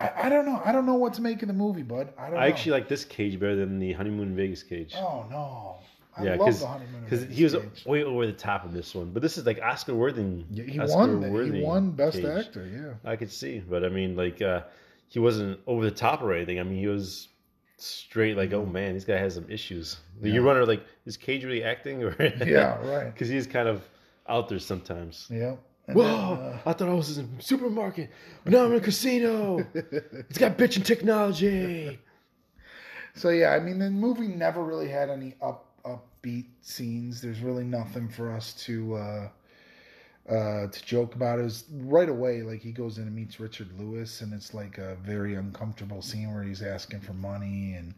I, 0.00 0.10
I 0.22 0.28
don't 0.30 0.46
know. 0.46 0.62
I 0.64 0.72
don't 0.72 0.86
know 0.86 0.94
what 0.94 1.12
to 1.14 1.20
make 1.22 1.42
of 1.42 1.48
the 1.48 1.52
movie, 1.52 1.82
bud. 1.82 2.14
I 2.16 2.30
don't 2.30 2.38
I 2.38 2.48
know. 2.48 2.54
actually 2.54 2.72
like 2.72 2.88
this 2.88 3.04
cage 3.04 3.38
better 3.38 3.54
than 3.54 3.78
the 3.78 3.92
honeymoon 3.92 4.28
in 4.28 4.34
Vegas 4.36 4.62
cage. 4.62 4.94
Oh 4.96 5.26
no. 5.30 5.76
I 6.16 6.24
yeah, 6.24 6.36
love 6.36 6.58
the 6.58 6.66
honeymoon 6.66 6.94
in 6.94 7.04
because 7.04 7.24
he 7.24 7.44
was 7.44 7.52
Cage. 7.52 7.84
way 7.84 8.02
over 8.02 8.24
the 8.24 8.32
top 8.32 8.64
of 8.64 8.72
this 8.72 8.94
one. 8.94 9.10
But 9.10 9.20
this 9.20 9.36
is 9.36 9.44
like 9.44 9.60
Oscar 9.60 9.94
worthy. 9.94 10.42
Yeah, 10.50 10.64
he 10.64 10.80
Oscar 10.80 11.18
won. 11.18 11.52
He 11.52 11.60
won 11.60 11.90
Best 11.90 12.16
Cage. 12.16 12.24
Actor. 12.24 12.66
Yeah. 12.66 13.10
I 13.10 13.16
could 13.16 13.30
see, 13.30 13.58
but 13.58 13.84
I 13.84 13.90
mean, 13.90 14.16
like, 14.16 14.40
uh, 14.40 14.62
he 15.08 15.18
wasn't 15.18 15.60
over 15.66 15.84
the 15.84 15.90
top 15.90 16.22
or 16.22 16.32
anything. 16.32 16.60
I 16.60 16.62
mean, 16.62 16.78
he 16.78 16.86
was 16.86 17.28
straight. 17.76 18.36
Like, 18.36 18.52
oh 18.52 18.64
man, 18.66 18.94
this 18.94 19.04
guy 19.04 19.18
has 19.18 19.34
some 19.34 19.46
issues. 19.50 19.98
The 20.20 20.28
Yeah. 20.28 20.34
You 20.36 20.42
runner, 20.46 20.64
like, 20.66 20.84
is 21.06 21.16
Cage 21.16 21.44
really 21.44 21.64
acting? 21.64 22.02
Or 22.02 22.14
Yeah. 22.44 22.78
Right. 22.86 23.12
because 23.12 23.28
he's 23.28 23.46
kind 23.46 23.68
of 23.68 23.82
out 24.28 24.48
there 24.48 24.58
sometimes. 24.58 25.26
Yeah. 25.30 25.56
And 25.86 25.96
Whoa! 25.96 26.04
then, 26.36 26.46
uh, 26.46 26.58
I 26.64 26.72
thought 26.72 26.88
I 26.88 26.94
was 26.94 27.18
in 27.18 27.28
a 27.38 27.42
supermarket, 27.42 28.08
but 28.42 28.54
now 28.54 28.64
I'm 28.64 28.70
in 28.72 28.78
a 28.78 28.80
casino. 28.80 29.58
it's 29.74 30.38
got 30.38 30.56
bitching 30.56 30.82
technology. 30.84 31.98
So 33.14 33.28
yeah, 33.28 33.50
I 33.50 33.60
mean 33.60 33.78
the 33.78 33.90
movie 33.90 34.28
never 34.28 34.62
really 34.64 34.88
had 34.88 35.10
any 35.10 35.34
up 35.42 35.66
upbeat 35.84 36.46
scenes. 36.62 37.20
There's 37.20 37.40
really 37.40 37.64
nothing 37.64 38.08
for 38.08 38.32
us 38.32 38.54
to 38.64 38.94
uh 38.96 39.28
uh 40.28 40.66
to 40.68 40.84
joke 40.84 41.14
about. 41.14 41.38
is 41.38 41.64
right 41.70 42.08
away 42.08 42.42
like 42.42 42.62
he 42.62 42.72
goes 42.72 42.98
in 42.98 43.04
and 43.04 43.14
meets 43.14 43.38
Richard 43.40 43.68
Lewis 43.78 44.20
and 44.20 44.32
it's 44.32 44.54
like 44.54 44.78
a 44.78 44.96
very 44.96 45.34
uncomfortable 45.34 46.02
scene 46.02 46.32
where 46.32 46.42
he's 46.42 46.62
asking 46.62 47.00
for 47.00 47.12
money 47.12 47.74
and 47.74 47.94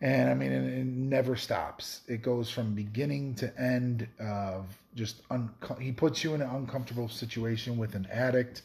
and 0.00 0.30
I 0.30 0.34
mean 0.34 0.52
it, 0.52 0.78
it 0.78 0.86
never 0.86 1.36
stops. 1.36 2.00
It 2.08 2.22
goes 2.22 2.48
from 2.50 2.74
beginning 2.74 3.34
to 3.36 3.60
end 3.60 4.08
of 4.18 4.66
just 4.94 5.20
un- 5.30 5.50
he 5.78 5.92
puts 5.92 6.24
you 6.24 6.34
in 6.34 6.40
an 6.42 6.48
uncomfortable 6.48 7.08
situation 7.08 7.76
with 7.76 7.94
an 7.94 8.08
addict 8.10 8.62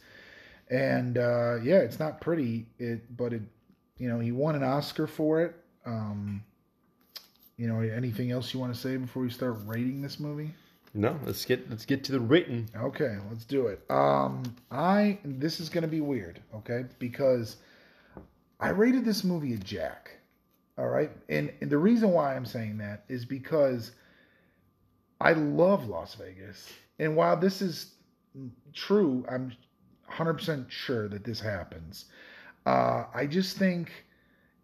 and 0.70 1.18
uh 1.18 1.56
yeah, 1.62 1.80
it's 1.80 2.00
not 2.00 2.22
pretty 2.22 2.66
it 2.80 3.16
but 3.18 3.34
it 3.34 3.42
you 3.98 4.10
know, 4.10 4.20
he 4.20 4.32
won 4.32 4.56
an 4.56 4.64
Oscar 4.64 5.08
for 5.08 5.42
it. 5.42 5.56
Um, 5.86 6.44
you 7.58 7.68
know, 7.68 7.80
anything 7.80 8.32
else 8.32 8.54
you 8.54 8.60
want 8.60 8.74
to 8.74 8.80
say 8.80 8.98
before 8.98 9.24
we 9.24 9.30
start 9.30 9.58
rating 9.66 10.02
this 10.02 10.20
movie? 10.20 10.54
No, 10.96 11.20
let's 11.26 11.44
get 11.44 11.70
let's 11.70 11.86
get 11.86 12.06
to 12.06 12.14
the 12.14 12.20
written. 12.22 12.70
Okay, 12.74 13.18
let's 13.30 13.44
do 13.44 13.68
it. 13.68 13.84
Um, 13.90 14.44
I 14.72 15.20
this 15.26 15.60
is 15.60 15.68
going 15.68 15.82
to 15.82 15.90
be 15.90 16.00
weird, 16.00 16.40
okay? 16.56 16.86
Because 17.00 17.58
I 18.62 18.70
rated 18.70 19.04
this 19.04 19.26
movie 19.26 19.54
a 19.54 19.58
Jack. 19.58 20.12
All 20.78 20.88
right, 20.88 21.12
and, 21.30 21.52
and 21.62 21.70
the 21.70 21.78
reason 21.78 22.12
why 22.12 22.36
I'm 22.36 22.46
saying 22.46 22.78
that 22.78 23.04
is 23.10 23.26
because 23.26 23.92
I 25.20 25.34
love 25.34 25.88
Las 25.88 26.16
Vegas, 26.16 26.72
and 27.00 27.16
while 27.16 27.38
this 27.38 27.62
is 27.62 27.96
true, 28.74 29.26
I'm 29.30 29.54
100% 30.12 30.70
sure 30.70 31.08
that 31.10 31.24
this 31.24 31.40
happens. 31.40 32.06
Uh, 32.66 33.06
I 33.14 33.26
just 33.26 33.58
think 33.58 33.92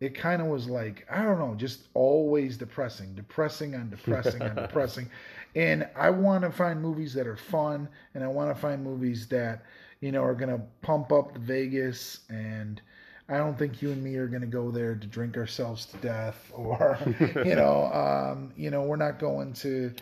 it 0.02 0.16
kind 0.16 0.42
of 0.42 0.48
was 0.48 0.68
like 0.68 1.06
I 1.10 1.24
don't 1.24 1.40
know, 1.40 1.56
just 1.56 1.88
always 1.94 2.58
depressing, 2.58 3.14
depressing 3.16 3.76
on 3.76 3.90
depressing 3.90 4.42
on 4.42 4.56
depressing. 4.68 5.10
And 5.56 5.88
I 5.96 6.10
want 6.10 6.44
to 6.44 6.52
find 6.52 6.82
movies 6.82 7.14
that 7.14 7.28
are 7.28 7.38
fun, 7.38 7.90
and 8.14 8.24
I 8.24 8.28
want 8.28 8.54
to 8.56 8.60
find 8.60 8.84
movies 8.84 9.28
that 9.28 9.64
you 10.00 10.12
know 10.12 10.24
are 10.24 10.36
gonna 10.36 10.62
pump 10.82 11.12
up 11.12 11.34
the 11.34 11.40
Vegas. 11.40 12.22
And 12.30 12.82
I 13.28 13.38
don't 13.38 13.58
think 13.58 13.82
you 13.82 13.92
and 13.92 14.04
me 14.04 14.16
are 14.16 14.28
gonna 14.28 14.46
go 14.46 14.72
there 14.72 14.96
to 14.96 15.08
drink 15.08 15.38
ourselves 15.38 15.86
to 15.88 15.98
death, 15.98 16.52
or 16.56 16.98
you 17.46 17.56
know, 17.56 17.86
um, 17.94 18.54
you 18.56 18.70
know, 18.72 18.84
we're 18.84 18.96
not 18.96 19.20
going 19.20 19.54
to 19.54 19.94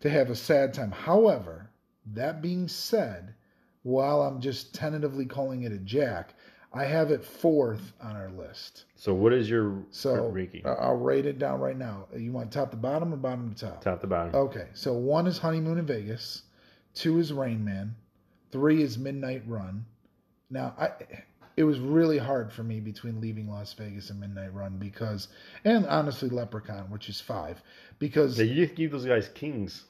to 0.00 0.10
have 0.10 0.30
a 0.30 0.36
sad 0.36 0.74
time. 0.74 0.90
However, 0.90 1.70
that 2.14 2.42
being 2.42 2.68
said, 2.68 3.34
while 3.82 4.22
I'm 4.22 4.40
just 4.40 4.74
tentatively 4.74 5.26
calling 5.26 5.62
it 5.62 5.72
a 5.72 5.78
Jack, 5.78 6.34
I 6.76 6.84
have 6.84 7.10
it 7.10 7.24
fourth 7.24 7.92
on 8.02 8.16
our 8.16 8.28
list. 8.30 8.84
So, 8.96 9.14
what 9.14 9.32
is 9.32 9.48
your 9.48 9.82
So 9.90 10.28
ranking? 10.28 10.62
I'll 10.66 10.96
rate 10.96 11.24
it 11.26 11.38
down 11.38 11.60
right 11.60 11.76
now. 11.76 12.06
You 12.16 12.32
want 12.32 12.52
top 12.52 12.70
to 12.72 12.76
bottom 12.76 13.12
or 13.14 13.16
bottom 13.16 13.54
to 13.54 13.66
top? 13.66 13.82
Top 13.82 14.00
to 14.02 14.06
bottom. 14.06 14.34
Okay, 14.34 14.68
so 14.74 14.92
one 14.92 15.26
is 15.26 15.38
Honeymoon 15.38 15.78
in 15.78 15.86
Vegas, 15.86 16.42
two 16.94 17.18
is 17.18 17.32
Rain 17.32 17.64
Man, 17.64 17.94
three 18.52 18.82
is 18.82 18.98
Midnight 18.98 19.42
Run. 19.46 19.86
Now, 20.50 20.74
I 20.78 20.90
it 21.56 21.64
was 21.64 21.78
really 21.80 22.18
hard 22.18 22.52
for 22.52 22.62
me 22.62 22.80
between 22.80 23.20
leaving 23.20 23.48
Las 23.48 23.72
Vegas 23.72 24.10
and 24.10 24.20
Midnight 24.20 24.52
Run 24.52 24.76
because, 24.76 25.28
and 25.64 25.86
honestly, 25.86 26.28
Leprechaun, 26.28 26.90
which 26.90 27.08
is 27.08 27.18
five, 27.20 27.62
because 27.98 28.38
Yeah, 28.38 28.44
you 28.44 28.66
give 28.66 28.90
those 28.90 29.06
guys 29.06 29.28
kings. 29.28 29.84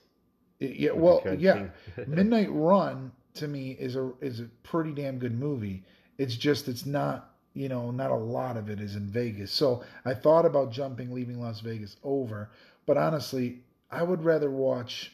yeah, 0.61 0.93
well, 0.93 1.23
yeah. 1.37 1.67
Midnight 2.07 2.49
Run 2.53 3.11
to 3.35 3.49
me 3.49 3.73
is 3.73 3.97
a 3.97 4.13
is 4.21 4.41
a 4.41 4.45
pretty 4.63 4.93
damn 4.93 5.19
good 5.19 5.39
movie. 5.39 5.83
It's 6.19 6.37
just 6.37 6.69
it's 6.69 6.87
not 6.87 7.35
you 7.55 7.69
know 7.69 7.91
not 7.91 8.11
a 8.11 8.17
lot 8.17 8.57
of 8.57 8.71
it 8.71 8.81
is 8.81 8.97
in 8.97 9.09
Vegas. 9.09 9.53
So 9.53 9.83
I 10.05 10.15
thought 10.15 10.47
about 10.47 10.73
jumping 10.73 11.13
leaving 11.13 11.41
Las 11.41 11.61
Vegas 11.61 11.97
over, 12.05 12.51
but 12.87 12.97
honestly, 12.97 13.61
I 13.91 14.03
would 14.03 14.25
rather 14.25 14.51
watch 14.51 15.13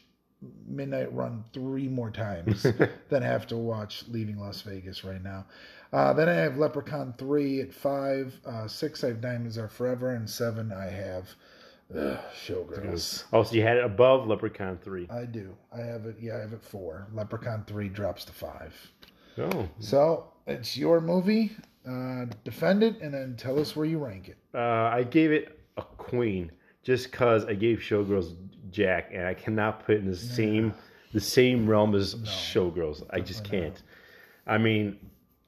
Midnight 0.67 1.13
Run 1.13 1.43
three 1.53 1.87
more 1.87 2.11
times 2.11 2.63
than 3.09 3.23
have 3.23 3.47
to 3.47 3.57
watch 3.57 4.03
Leaving 4.09 4.37
Las 4.37 4.61
Vegas 4.61 5.03
right 5.03 5.23
now. 5.23 5.45
Uh, 5.91 6.11
then 6.11 6.27
I 6.27 6.33
have 6.33 6.57
Leprechaun 6.57 7.13
three 7.17 7.61
at 7.61 7.73
five, 7.73 8.33
uh, 8.45 8.67
six 8.67 9.03
I 9.03 9.07
have 9.07 9.21
Diamonds 9.21 9.57
Are 9.57 9.69
Forever, 9.69 10.15
and 10.15 10.29
seven 10.29 10.73
I 10.73 10.89
have 10.89 11.29
Showgirls. 11.93 13.25
Oh, 13.31 13.43
so 13.43 13.55
you 13.55 13.61
had 13.61 13.77
it 13.77 13.85
above 13.85 14.27
Leprechaun 14.27 14.79
three. 14.83 15.07
I 15.09 15.25
do. 15.25 15.55
I 15.71 15.81
have 15.81 16.05
it. 16.05 16.17
Yeah, 16.19 16.37
I 16.37 16.39
have 16.39 16.53
it 16.53 16.63
four. 16.63 17.07
Leprechaun 17.13 17.63
three 17.67 17.89
drops 17.89 18.25
to 18.25 18.33
five. 18.33 18.73
Oh, 19.37 19.69
So 19.79 20.32
it's 20.47 20.77
your 20.77 21.01
movie. 21.01 21.55
Uh, 21.87 22.25
defend 22.45 22.81
it 22.83 23.01
and 23.01 23.13
then 23.13 23.35
tell 23.35 23.59
us 23.59 23.75
where 23.75 23.85
you 23.85 23.97
rank 23.97 24.29
it. 24.29 24.37
uh, 24.55 24.57
I 24.59 25.03
gave 25.03 25.31
it 25.31 25.59
a 25.77 25.81
queen 25.81 26.51
just 26.81 27.11
because 27.11 27.43
I 27.45 27.53
gave 27.55 27.79
Showgirls 27.79 28.35
Jack, 28.71 29.09
and 29.13 29.25
I 29.27 29.33
cannot 29.33 29.85
put 29.85 29.95
it 29.95 29.99
in 29.99 30.09
the 30.09 30.15
same 30.15 30.73
the 31.13 31.19
same 31.19 31.67
realm 31.69 31.93
as 31.93 32.15
Showgirls. 32.15 33.03
I 33.09 33.19
just 33.19 33.43
can't. 33.43 33.81
I 34.47 34.57
mean, 34.57 34.97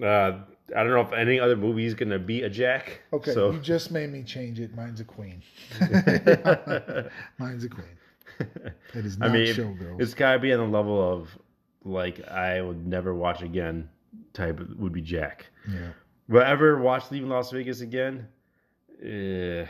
uh, 0.03 0.39
I 0.75 0.83
don't 0.83 0.89
know 0.89 1.01
if 1.01 1.13
any 1.13 1.39
other 1.39 1.55
movie 1.55 1.85
is 1.85 1.93
gonna 1.93 2.19
beat 2.19 2.43
a 2.43 2.49
Jack. 2.49 3.01
Okay, 3.13 3.33
so 3.33 3.51
you 3.51 3.59
just 3.59 3.91
made 3.91 4.11
me 4.11 4.21
change 4.23 4.59
it. 4.59 4.75
Mine's 4.75 4.99
a 4.99 5.05
queen. 5.05 5.41
Mine's 7.39 7.63
a 7.63 7.69
queen. 7.69 7.87
It 8.93 9.05
is 9.05 9.17
I 9.21 9.27
not 9.27 9.33
mean, 9.33 9.53
Showgirls. 9.55 10.01
it's 10.01 10.13
gotta 10.13 10.39
be 10.39 10.51
on 10.51 10.59
the 10.59 10.77
level 10.77 11.01
of 11.13 11.29
like 11.85 12.27
I 12.27 12.61
would 12.61 12.85
never 12.85 13.13
watch 13.15 13.41
again 13.41 13.87
type 14.33 14.59
would 14.77 14.93
be 14.93 15.01
Jack. 15.01 15.47
yeah. 15.71 15.89
Will 16.27 16.41
I 16.41 16.49
ever 16.49 16.79
watch 16.81 17.11
Leaving 17.11 17.29
Las 17.29 17.51
Vegas 17.51 17.81
again? 17.81 18.27
Uh, 18.99 19.65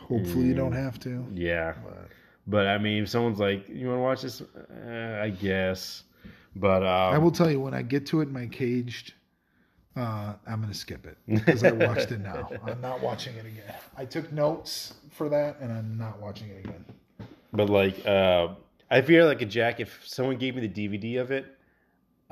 Hopefully 0.00 0.46
you 0.46 0.54
don't 0.54 0.72
have 0.72 0.98
to. 1.00 1.26
yeah, 1.34 1.74
But 1.84 2.08
but 2.46 2.66
I 2.66 2.78
mean, 2.78 3.02
if 3.02 3.08
someone's 3.10 3.38
like, 3.38 3.68
"You 3.68 3.88
want 3.88 3.98
to 3.98 4.02
watch 4.02 4.22
this?" 4.22 4.40
Uh, 4.40 5.20
I 5.22 5.28
guess. 5.30 6.04
But 6.56 6.82
um, 6.82 7.14
I 7.14 7.18
will 7.18 7.30
tell 7.30 7.50
you 7.50 7.60
when 7.60 7.74
I 7.74 7.82
get 7.82 8.06
to 8.06 8.20
it 8.20 8.28
in 8.28 8.32
my 8.32 8.46
caged, 8.46 9.14
uh, 9.96 10.34
I'm 10.46 10.60
gonna 10.62 10.72
skip 10.74 11.06
it 11.06 11.18
because 11.26 11.62
I 11.64 11.72
watched 11.72 12.10
it 12.10 12.20
now. 12.20 12.50
I'm 12.66 12.80
not 12.80 13.00
watching 13.02 13.34
it 13.36 13.44
again. 13.46 13.74
I 13.96 14.04
took 14.06 14.32
notes 14.32 14.94
for 15.10 15.28
that, 15.28 15.60
and 15.60 15.70
I'm 15.70 15.98
not 15.98 16.20
watching 16.20 16.48
it 16.48 16.64
again. 16.64 16.84
But 17.52 17.68
like, 17.68 18.04
uh, 18.06 18.48
I 18.90 19.02
feel 19.02 19.26
like 19.26 19.42
a 19.42 19.46
Jack. 19.46 19.78
If 19.80 20.00
someone 20.06 20.36
gave 20.38 20.54
me 20.56 20.66
the 20.66 20.88
DVD 20.88 21.20
of 21.20 21.30
it, 21.30 21.46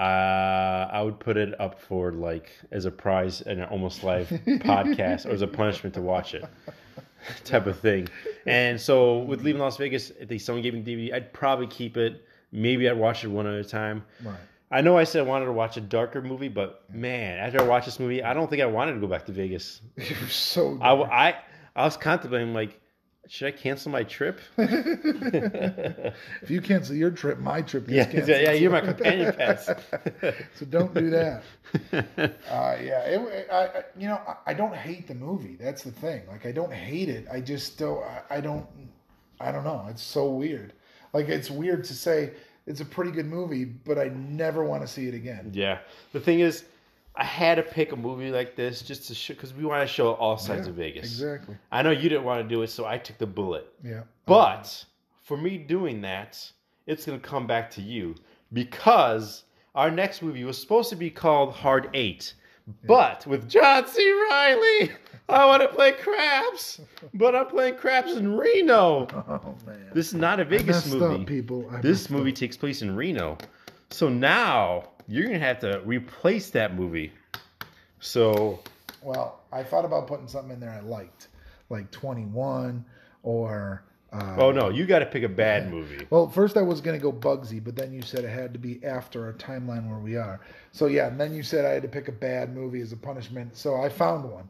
uh, 0.01 0.89
I 0.91 1.03
would 1.03 1.21
put 1.21 1.37
it 1.37 1.61
up 1.61 1.79
for 1.79 2.13
like 2.13 2.51
as 2.71 2.87
a 2.87 2.91
prize 2.91 3.43
in 3.43 3.61
an 3.61 3.69
almost 3.69 4.03
live 4.03 4.29
podcast 4.47 5.27
or 5.27 5.31
as 5.31 5.43
a 5.43 5.47
punishment 5.47 5.95
to 5.97 6.01
watch 6.01 6.33
it, 6.33 6.45
type 7.45 7.67
of 7.67 7.79
thing. 7.79 8.09
And 8.47 8.81
so 8.81 9.19
with 9.19 9.43
leaving 9.43 9.61
Las 9.61 9.77
Vegas, 9.77 10.09
if 10.19 10.27
they 10.27 10.39
someone 10.39 10.63
gave 10.63 10.73
me 10.73 10.81
the 10.81 10.97
DVD, 10.97 11.15
I'd 11.15 11.33
probably 11.35 11.67
keep 11.67 11.99
it. 11.99 12.25
Maybe 12.51 12.89
I'd 12.89 12.97
watch 12.97 13.25
it 13.25 13.29
one 13.29 13.47
at 13.47 13.55
a 13.55 13.63
time. 13.63 14.03
Right. 14.25 14.39
I 14.71 14.81
know 14.81 14.97
I 14.97 15.05
said 15.05 15.21
I 15.21 15.29
wanted 15.29 15.47
to 15.47 15.53
watch 15.53 15.77
a 15.77 15.83
darker 15.83 16.23
movie, 16.23 16.49
but 16.49 16.85
man, 16.91 17.39
after 17.39 17.61
I 17.61 17.65
watched 17.65 17.85
this 17.85 18.01
movie, 18.01 18.23
I 18.23 18.33
don't 18.33 18.49
think 18.49 18.63
I 18.63 18.67
wanted 18.67 18.95
to 18.95 19.01
go 19.01 19.07
back 19.07 19.27
to 19.27 19.33
Vegas. 19.33 19.83
You're 19.97 20.29
so. 20.29 20.79
I, 20.81 20.95
I, 20.95 21.35
I 21.77 21.85
was 21.85 21.99
contemplating 21.99 22.55
like, 22.55 22.81
should 23.31 23.47
I 23.47 23.53
cancel 23.53 23.93
my 23.93 24.03
trip? 24.03 24.41
if 24.59 26.51
you 26.51 26.61
cancel 26.61 26.97
your 26.97 27.13
trip, 27.13 27.39
my 27.39 27.63
trip 27.63 27.87
gets 27.87 27.97
Yeah, 27.97 28.05
canceled. 28.13 28.41
yeah, 28.43 28.53
you're 28.53 28.73
my 28.73 28.81
companion 28.81 29.33
pass. 29.33 29.67
so 30.55 30.67
don't 30.69 30.93
do 30.93 31.11
that. 31.11 31.43
Uh, 31.93 32.77
yeah, 32.83 33.05
it, 33.05 33.49
I, 33.53 33.85
you 33.97 34.09
know, 34.09 34.21
I, 34.27 34.37
I 34.49 34.55
don't 34.55 34.75
hate 34.75 35.07
the 35.07 35.15
movie. 35.15 35.57
That's 35.61 35.85
the 35.85 35.93
thing. 35.93 36.23
Like, 36.27 36.45
I 36.45 36.51
don't 36.51 36.73
hate 36.73 37.09
it. 37.09 37.29
I 37.33 37.41
just 37.41 37.79
don't. 37.79 38.03
I, 38.03 38.23
I 38.31 38.41
don't. 38.41 38.67
I 39.41 39.53
don't 39.53 39.63
know. 39.65 39.87
It's 39.89 40.03
so 40.03 40.29
weird. 40.31 40.73
Like, 41.13 41.29
it's 41.29 41.51
weird 41.51 41.85
to 41.85 41.95
say 41.95 42.33
it's 42.67 42.81
a 42.81 42.85
pretty 42.85 43.13
good 43.13 43.27
movie, 43.27 43.65
but 43.65 43.97
I 43.97 44.09
never 44.09 44.65
want 44.65 44.83
to 44.83 44.89
see 44.89 45.07
it 45.07 45.15
again. 45.15 45.53
yeah, 45.55 45.79
the 46.13 46.21
thing 46.21 46.41
is, 46.41 46.65
I 47.21 47.25
had 47.25 47.57
to 47.57 47.63
pick 47.63 47.93
a 47.93 47.97
movie 47.97 48.31
like 48.31 48.57
this 48.57 48.81
just 48.81 49.07
to 49.09 49.15
show 49.15 49.35
because 49.35 49.53
we 49.53 49.65
want 49.65 49.87
to 49.87 49.95
show 49.95 50.15
all 50.15 50.39
sides 50.39 50.67
Yeah, 50.67 50.71
of 50.71 50.77
Vegas. 50.77 51.05
Exactly. 51.05 51.55
I 51.71 51.83
know 51.83 51.91
you 51.91 52.09
didn't 52.09 52.25
want 52.25 52.43
to 52.43 52.49
do 52.49 52.63
it, 52.63 52.69
so 52.69 52.87
I 52.87 52.97
took 52.97 53.19
the 53.19 53.27
bullet. 53.27 53.71
Yeah. 53.85 54.05
But 54.25 54.85
for 55.23 55.37
me 55.37 55.59
doing 55.59 56.01
that, 56.01 56.41
it's 56.87 57.05
going 57.05 57.21
to 57.21 57.29
come 57.29 57.47
back 57.47 57.71
to 57.73 57.83
you 57.83 58.15
because 58.55 59.45
our 59.75 59.91
next 59.91 60.23
movie 60.23 60.45
was 60.45 60.59
supposed 60.59 60.89
to 60.91 60.97
be 60.97 61.11
called 61.11 61.53
Hard 61.53 61.91
Eight, 61.95 62.35
but 62.87 63.27
with 63.27 63.49
John 63.49 63.87
C. 63.87 64.11
Reilly, 64.31 64.91
I 65.29 65.45
want 65.47 65.63
to 65.63 65.69
play 65.69 65.93
craps, 65.93 66.81
but 67.15 67.37
I'm 67.37 67.47
playing 67.47 67.77
craps 67.77 68.13
in 68.13 68.37
Reno. 68.37 69.07
Oh 69.29 69.55
man. 69.67 69.91
This 69.93 70.09
is 70.09 70.15
not 70.15 70.41
a 70.41 70.45
Vegas 70.45 70.91
movie. 70.93 71.21
up, 71.23 71.27
people. 71.27 71.69
I 71.71 71.81
This 71.81 72.11
movie 72.11 72.31
up. 72.33 72.37
takes 72.37 72.57
place 72.57 72.83
in 72.83 72.97
Reno. 72.97 73.39
So 73.91 74.09
now 74.09 74.89
you're 75.11 75.27
going 75.27 75.41
to 75.41 75.45
have 75.45 75.59
to 75.61 75.81
replace 75.85 76.51
that 76.51 76.75
movie. 76.77 77.13
So 77.99 78.61
Well, 79.03 79.41
I 79.53 79.63
thought 79.63 79.85
about 79.85 80.07
putting 80.07 80.29
something 80.29 80.53
in 80.53 80.61
there 80.61 80.71
I 80.71 80.81
liked, 80.81 81.29
like 81.69 81.91
Twenty 81.91 82.25
One 82.25 82.85
or. 83.23 83.83
Uh, 84.13 84.37
Oh 84.39 84.51
no, 84.51 84.71
you 84.71 84.87
got 84.87 85.01
to 85.01 85.07
pick 85.07 85.23
a 85.23 85.29
bad 85.29 85.71
movie. 85.71 86.07
Well, 86.11 86.29
first 86.29 86.57
I 86.57 86.63
was 86.63 86.81
going 86.81 86.99
to 86.99 87.03
go 87.03 87.13
Bugsy, 87.13 87.63
but 87.63 87.77
then 87.77 87.93
you 87.93 88.03
said 88.03 88.25
it 88.25 88.29
had 88.31 88.53
to 88.53 88.59
be 88.59 88.85
after 88.85 89.25
our 89.25 89.33
timeline 89.35 89.89
where 89.89 90.01
we 90.01 90.17
are. 90.17 90.41
So 90.73 90.87
yeah, 90.87 91.07
and 91.07 91.21
then 91.21 91.33
you 91.35 91.43
said 91.45 91.65
I 91.65 91.71
had 91.71 91.83
to 91.83 91.89
pick 91.89 92.09
a 92.09 92.13
bad 92.13 92.55
movie 92.55 92.81
as 92.81 92.93
a 92.93 92.97
punishment. 92.97 93.57
So 93.57 93.77
I 93.81 93.89
found 93.89 94.25
one. 94.25 94.49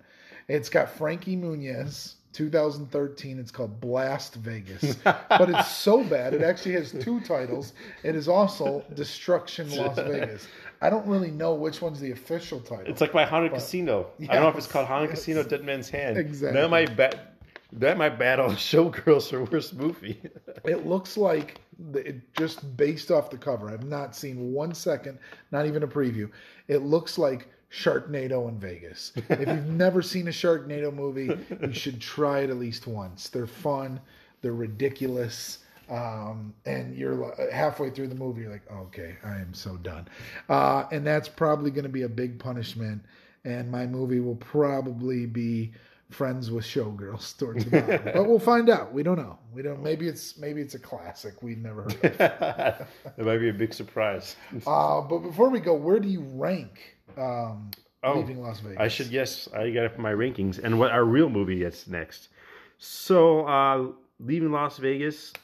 It's 0.49 0.69
got 0.71 0.91
Frankie 0.91 1.37
Muniz, 1.37 2.15
2013. 2.33 3.39
It's 3.39 3.51
called 3.51 3.81
Blast 3.81 4.35
Vegas, 4.37 4.95
but 5.05 5.51
it's 5.51 5.71
so 5.71 6.05
bad 6.05 6.35
it 6.35 6.43
actually 6.43 6.73
has 6.73 6.93
two 6.93 7.21
titles. 7.21 7.73
It 8.03 8.15
is 8.15 8.29
also 8.29 8.85
Destruction 8.95 9.71
Las 9.77 9.97
Vegas. 9.97 10.47
I 10.83 10.89
don't 10.89 11.07
really 11.07 11.31
know 11.31 11.55
which 11.55 11.83
one's 11.83 12.01
the 12.01 12.13
official 12.13 12.61
title. 12.61 12.87
It's 12.87 13.01
like 13.01 13.13
my 13.13 13.25
Haunted 13.25 13.53
Casino. 13.53 14.09
I 14.23 14.35
don't 14.35 14.43
know 14.43 14.49
if 14.49 14.57
it's 14.57 14.67
called 14.67 14.87
Haunted 14.87 15.11
yes. 15.11 15.19
Casino, 15.19 15.43
Dead 15.43 15.65
Man's 15.65 15.91
Hand. 15.91 16.17
Exactly. 16.17 16.61
That 16.61 16.71
might 16.71 16.97
bat. 16.97 17.27
That 17.73 17.99
might 17.99 18.19
battle 18.19 18.49
Showgirls 18.51 19.31
for 19.31 19.45
worst 19.45 19.75
movie. 19.75 20.21
It 20.65 20.87
looks 20.87 21.17
like 21.17 21.61
it 21.95 22.35
just 22.35 22.77
based 22.77 23.11
off 23.11 23.31
the 23.31 23.39
cover. 23.39 23.71
I've 23.71 23.85
not 23.85 24.17
seen 24.17 24.53
one 24.53 24.75
second, 24.75 25.19
not 25.53 25.67
even 25.67 25.83
a 25.83 25.87
preview. 25.89 26.31
It 26.67 26.79
looks 26.79 27.17
like 27.17 27.49
Sharknado 27.73 28.49
in 28.49 28.59
Vegas. 28.59 29.13
if 29.29 29.41
you've 29.41 29.67
never 29.67 30.03
seen 30.03 30.29
a 30.29 30.33
Sharknado 30.33 30.93
movie, 30.93 31.37
you 31.61 31.73
should 31.73 32.01
try 32.01 32.41
it 32.41 32.51
at 32.51 32.57
least 32.57 32.87
once. 32.87 33.29
They're 33.29 33.47
fun, 33.47 34.01
they're 34.43 34.53
ridiculous, 34.53 35.59
um, 35.91 36.55
and 36.67 36.97
you're 36.97 37.35
halfway 37.53 37.91
through 37.91 38.09
the 38.09 38.15
movie, 38.15 38.43
you're 38.43 38.53
like, 38.53 38.71
okay, 38.71 39.17
I 39.25 39.37
am 39.37 39.53
so 39.53 39.77
done. 39.77 40.09
Uh, 40.49 40.85
and 40.93 41.07
that's 41.07 41.29
probably 41.29 41.71
going 41.71 41.85
to 41.85 41.91
be 41.91 42.03
a 42.03 42.09
big 42.09 42.39
punishment. 42.39 43.03
And 43.45 43.71
my 43.71 43.87
movie 43.87 44.21
will 44.21 44.37
probably 44.37 45.27
be 45.27 45.73
friends 46.11 46.51
with 46.51 46.65
showgirls 46.65 47.37
towards 47.39 47.65
the 47.65 47.81
bottom. 47.81 48.01
but 48.15 48.29
we'll 48.29 48.39
find 48.39 48.69
out. 48.69 48.93
We 48.93 49.03
don't 49.03 49.17
know. 49.17 49.39
We 49.53 49.63
don't. 49.63 49.83
Maybe 49.83 50.09
it's 50.09 50.37
maybe 50.39 50.61
it's 50.61 50.75
a 50.75 50.79
classic 50.79 51.43
we've 51.43 51.59
never 51.59 51.85
heard 51.85 52.05
of. 52.05 52.19
that 52.19 52.89
might 53.19 53.39
be 53.39 53.49
a 53.49 53.55
big 53.55 53.73
surprise. 53.73 54.37
Uh, 54.67 55.01
but 55.01 55.19
before 55.21 55.49
we 55.49 55.61
go, 55.61 55.75
where 55.75 55.99
do 55.99 56.09
you 56.09 56.21
rank 56.21 56.97
um, 57.19 57.71
Oh, 58.03 58.19
leaving 58.21 58.41
Las 58.41 58.61
Vegas? 58.61 58.79
I 58.81 58.89
should 58.89 59.09
yes, 59.09 59.49
I 59.55 59.71
got 59.71 59.85
it 59.85 59.95
for 59.95 60.01
my 60.01 60.13
rankings 60.13 60.59
and 60.63 60.79
what 60.79 60.91
our 60.91 61.05
real 61.05 61.29
movie 61.29 61.63
that's 61.63 61.87
next. 61.87 62.29
So, 62.79 63.47
uh, 63.47 63.89
leaving 64.19 64.53
Las 64.53 64.79
Vegas, 64.79 65.35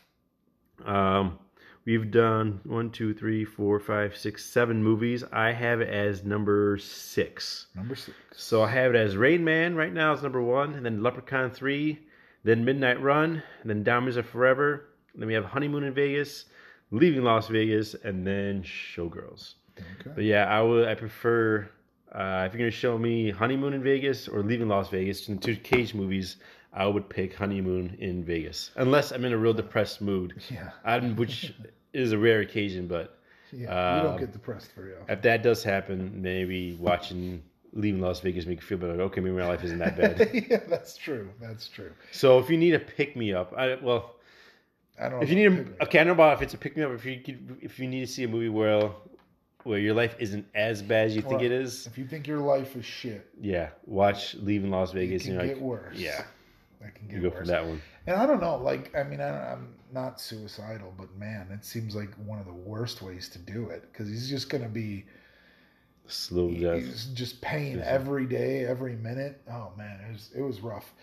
um, 0.84 1.38
we've 1.84 2.10
done 2.10 2.60
one, 2.64 2.90
two, 2.90 3.12
three, 3.12 3.44
four, 3.44 3.78
five, 3.78 4.16
six, 4.16 4.44
seven 4.46 4.82
movies. 4.82 5.22
I 5.32 5.52
have 5.52 5.82
it 5.82 5.88
as 5.90 6.24
number 6.24 6.78
six. 6.78 7.66
number 7.74 7.94
six. 7.94 8.16
So 8.34 8.62
I 8.62 8.70
have 8.70 8.94
it 8.94 8.98
as 8.98 9.16
Rain 9.18 9.44
Man 9.44 9.74
right 9.74 9.92
now 9.92 10.14
is 10.14 10.22
number 10.22 10.40
one, 10.42 10.74
and 10.74 10.84
then 10.86 11.02
Leprechaun 11.02 11.50
three, 11.50 11.98
then 12.42 12.64
Midnight 12.64 13.02
Run, 13.02 13.42
and 13.60 13.70
then 13.70 13.82
Diamonds 13.84 14.16
Are 14.16 14.22
Forever. 14.22 14.88
Then 15.14 15.28
we 15.28 15.34
have 15.34 15.44
Honeymoon 15.44 15.84
in 15.84 15.92
Vegas, 15.94 16.46
Leaving 16.90 17.22
Las 17.22 17.48
Vegas, 17.48 17.94
and 17.94 18.26
then 18.26 18.62
Showgirls. 18.62 19.54
Okay. 19.78 20.10
But 20.14 20.24
yeah, 20.24 20.44
I 20.46 20.62
would 20.62 20.88
I 20.88 20.94
prefer 20.94 21.68
uh, 22.12 22.44
if 22.46 22.52
you're 22.52 22.58
gonna 22.60 22.70
show 22.70 22.96
me 22.98 23.30
Honeymoon 23.30 23.72
in 23.74 23.82
Vegas 23.82 24.28
or 24.28 24.42
Leaving 24.42 24.68
Las 24.68 24.88
Vegas, 24.90 25.28
and 25.28 25.42
two 25.42 25.56
Cage 25.56 25.94
movies, 25.94 26.36
I 26.72 26.86
would 26.86 27.08
pick 27.08 27.34
Honeymoon 27.34 27.96
in 28.00 28.24
Vegas, 28.24 28.70
unless 28.76 29.10
I'm 29.12 29.24
in 29.24 29.32
a 29.32 29.36
real 29.38 29.52
depressed 29.54 30.00
mood, 30.00 30.34
Yeah. 30.50 30.70
I'm, 30.84 31.16
which 31.16 31.52
is 31.92 32.12
a 32.12 32.18
rare 32.18 32.40
occasion. 32.40 32.86
But 32.86 33.18
Yeah. 33.52 33.96
you 33.98 34.02
don't 34.08 34.18
get 34.18 34.32
depressed 34.32 34.72
very 34.76 34.92
often. 34.94 35.12
if 35.14 35.22
that 35.22 35.42
does 35.42 35.62
happen, 35.62 36.22
maybe 36.22 36.74
watching 36.80 37.42
Leaving 37.72 38.00
Las 38.00 38.20
Vegas 38.20 38.46
make 38.46 38.60
you 38.60 38.66
feel 38.66 38.78
better. 38.78 38.92
Like, 38.94 39.00
okay, 39.12 39.20
maybe 39.20 39.36
my 39.36 39.46
life 39.46 39.62
isn't 39.64 39.78
that 39.78 39.96
bad. 39.98 40.30
yeah, 40.50 40.60
that's 40.68 40.96
true. 40.96 41.28
That's 41.40 41.68
true. 41.68 41.92
so 42.12 42.38
if 42.38 42.48
you 42.48 42.56
need 42.56 42.74
a 42.74 42.78
pick 42.80 43.16
me 43.16 43.34
up, 43.34 43.52
I 43.56 43.74
well, 43.74 44.14
I 44.98 45.10
don't. 45.10 45.18
know 45.18 45.22
if 45.22 45.28
you 45.28 45.36
need 45.36 45.46
a, 45.78 45.82
okay, 45.84 45.98
I 46.00 46.04
don't 46.04 46.06
know 46.08 46.12
about 46.24 46.36
if 46.38 46.42
it's 46.42 46.54
a 46.54 46.58
pick 46.58 46.74
me 46.76 46.82
up. 46.82 46.92
If 46.92 47.04
you 47.04 47.20
could- 47.20 47.58
if 47.60 47.78
you 47.78 47.86
need 47.86 48.00
to 48.00 48.06
see 48.06 48.22
a 48.24 48.28
movie 48.28 48.48
where 48.48 48.90
where 49.66 49.78
your 49.78 49.94
life 49.94 50.14
isn't 50.18 50.46
as 50.54 50.80
bad 50.82 51.06
as 51.08 51.16
you 51.16 51.22
think 51.22 51.34
Right. 51.36 51.44
it 51.46 51.52
is, 51.52 51.86
If 51.86 51.98
you 51.98 52.06
think 52.06 52.26
your 52.26 52.38
life 52.38 52.76
is 52.76 52.84
shit, 52.84 53.26
yeah, 53.40 53.70
watch 53.84 54.34
Leaving 54.36 54.70
Las 54.70 54.92
it 54.92 54.94
Vegas. 54.94 55.24
can 55.24 55.32
and 55.38 55.48
get 55.48 55.56
like, 55.56 55.62
worse. 55.62 55.96
yeah, 55.98 56.24
that 56.80 56.94
can 56.94 57.06
get 57.08 57.16
you 57.16 57.22
go 57.22 57.28
worse. 57.30 57.38
for 57.40 57.46
that 57.46 57.64
one. 57.66 57.80
And 58.06 58.16
I 58.16 58.24
don't 58.26 58.40
know, 58.40 58.56
like, 58.56 58.94
I 58.96 59.02
mean, 59.02 59.20
I, 59.20 59.52
I'm 59.52 59.74
not 59.92 60.20
suicidal, 60.20 60.94
but 60.96 61.14
man, 61.18 61.48
it 61.52 61.64
seems 61.64 61.96
like 61.96 62.14
one 62.24 62.38
of 62.38 62.46
the 62.46 62.52
worst 62.52 63.02
ways 63.02 63.28
to 63.30 63.38
do 63.40 63.68
it 63.70 63.82
because 63.92 64.08
he's 64.08 64.28
just 64.30 64.48
going 64.48 64.62
to 64.62 64.68
be, 64.70 65.04
Slow 66.08 66.52
death. 66.52 66.78
he's 66.84 67.06
just 67.06 67.40
pain 67.40 67.80
every 67.84 68.26
day, 68.26 68.64
every 68.64 68.94
minute. 68.94 69.40
Oh 69.50 69.72
man, 69.76 69.98
it 70.08 70.12
was 70.12 70.30
it 70.36 70.40
was 70.40 70.60
rough. 70.60 70.94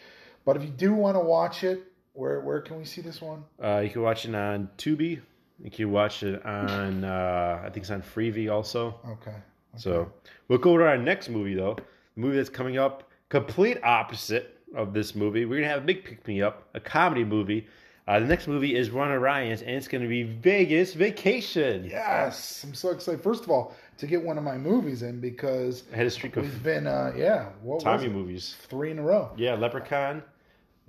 But 0.46 0.56
if 0.56 0.64
you 0.64 0.70
do 0.70 0.94
want 0.94 1.16
to 1.16 1.20
watch 1.20 1.66
it, 1.66 1.84
Where 2.14 2.40
where 2.40 2.62
can 2.62 2.78
we 2.78 2.86
see 2.86 3.02
this 3.02 3.22
one? 3.22 3.44
Uh, 3.62 3.80
you 3.84 3.90
can 3.90 4.02
watch 4.02 4.24
it 4.26 4.34
on 4.34 4.70
Tubi. 4.78 5.20
You 5.64 5.72
can 5.72 5.92
watch 5.92 6.24
it 6.24 6.46
on 6.46 7.06
uh, 7.06 7.62
I 7.62 7.70
think 7.70 7.78
it's 7.78 7.90
on 7.90 8.02
Freevee 8.02 8.52
also. 8.52 9.00
Okay. 9.08 9.36
So 9.78 10.12
we'll 10.50 10.60
go 10.60 10.78
to 10.78 10.86
our 10.86 10.98
next 10.98 11.30
movie 11.30 11.56
though. 11.56 11.76
The 11.76 12.22
movie 12.22 12.36
that's 12.36 12.50
coming 12.50 12.78
up, 12.78 13.10
complete 13.30 13.82
opposite 13.82 14.60
of 14.76 14.94
this 14.94 15.16
movie. 15.16 15.46
We're 15.46 15.62
gonna 15.62 15.72
have 15.72 15.84
a 15.84 15.86
big 15.86 16.04
pick 16.04 16.28
me 16.28 16.42
up, 16.42 16.68
a 16.74 16.82
comedy 16.82 17.24
movie. 17.24 17.68
Uh, 18.06 18.20
the 18.20 18.26
next 18.26 18.50
movie 18.50 18.76
is 18.76 18.90
Run 18.90 19.10
Orion's, 19.10 19.62
and 19.62 19.72
it's 19.72 19.88
gonna 19.88 20.10
be 20.10 20.24
Vegas 20.24 20.94
Vacation. 20.94 21.86
Yes, 21.86 22.66
I'm 22.66 22.74
so 22.74 22.90
excited. 22.90 23.24
First 23.24 23.44
of 23.44 23.50
all, 23.50 23.74
to 24.00 24.06
get 24.06 24.22
one 24.22 24.38
of 24.38 24.44
my 24.44 24.58
movies 24.58 25.02
in 25.02 25.22
because 25.22 25.84
I 25.94 25.96
had 25.96 26.08
a 26.08 26.10
streak 26.12 26.36
we've 26.36 26.62
been 26.64 26.88
uh 26.88 27.14
yeah, 27.16 27.52
what 27.62 27.76
was 27.76 27.84
Tommy 27.84 28.10
movies. 28.10 28.58
Three 28.68 28.92
in 28.92 29.00
a 29.00 29.04
row. 29.04 29.32
Yeah, 29.38 29.56
Leprechaun, 29.56 30.24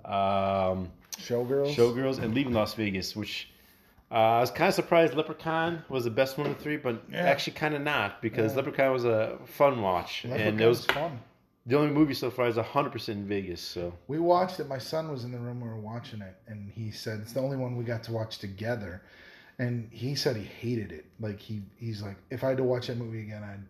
um, 0.03 0.91
Showgirls. 1.17 1.73
Showgirls, 1.73 2.21
and 2.21 2.35
Leaving 2.35 2.53
Las 2.53 2.73
Vegas, 2.73 3.15
which 3.15 3.47
uh, 4.11 4.13
I 4.15 4.39
was 4.39 4.51
kind 4.51 4.67
of 4.69 4.73
surprised 4.75 5.13
Leprechaun 5.15 5.83
was 5.89 6.03
the 6.03 6.11
best 6.11 6.37
one 6.37 6.47
of 6.47 6.57
the 6.57 6.63
three, 6.63 6.77
but 6.77 7.01
Yeah. 7.11 7.23
actually 7.23 7.53
kind 7.53 7.73
of 7.73 7.81
not 7.81 8.21
because 8.21 8.51
Yeah. 8.51 8.57
Leprechaun 8.57 8.91
was 8.93 9.05
a 9.05 9.37
fun 9.45 9.81
watch, 9.81 10.25
and 10.25 10.61
it 10.61 10.67
was 10.67 10.85
fun. 10.85 11.19
the 11.65 11.75
only 11.77 11.91
movie 11.91 12.13
so 12.13 12.29
far 12.29 12.47
is 12.47 12.57
100% 12.57 13.17
in 13.17 13.27
Vegas. 13.27 13.61
So 13.61 13.93
We 14.07 14.19
watched 14.19 14.59
it. 14.59 14.67
My 14.67 14.77
son 14.77 15.11
was 15.11 15.23
in 15.23 15.31
the 15.31 15.39
room. 15.39 15.59
We 15.61 15.67
were 15.67 15.79
watching 15.79 16.21
it, 16.21 16.35
and 16.47 16.69
he 16.71 16.91
said 16.91 17.19
it's 17.21 17.33
the 17.33 17.39
only 17.41 17.57
one 17.57 17.75
we 17.75 17.83
got 17.83 18.03
to 18.03 18.11
watch 18.11 18.37
together. 18.37 19.01
And 19.57 19.87
he 19.91 20.15
said 20.15 20.35
he 20.35 20.43
hated 20.43 20.91
it. 20.91 21.05
Like 21.19 21.39
he, 21.39 21.63
he's 21.77 22.01
like, 22.01 22.17
if 22.29 22.43
I 22.43 22.49
had 22.49 22.57
to 22.57 22.63
watch 22.63 22.87
that 22.87 22.97
movie 22.97 23.21
again, 23.21 23.41
I'd 23.43 23.61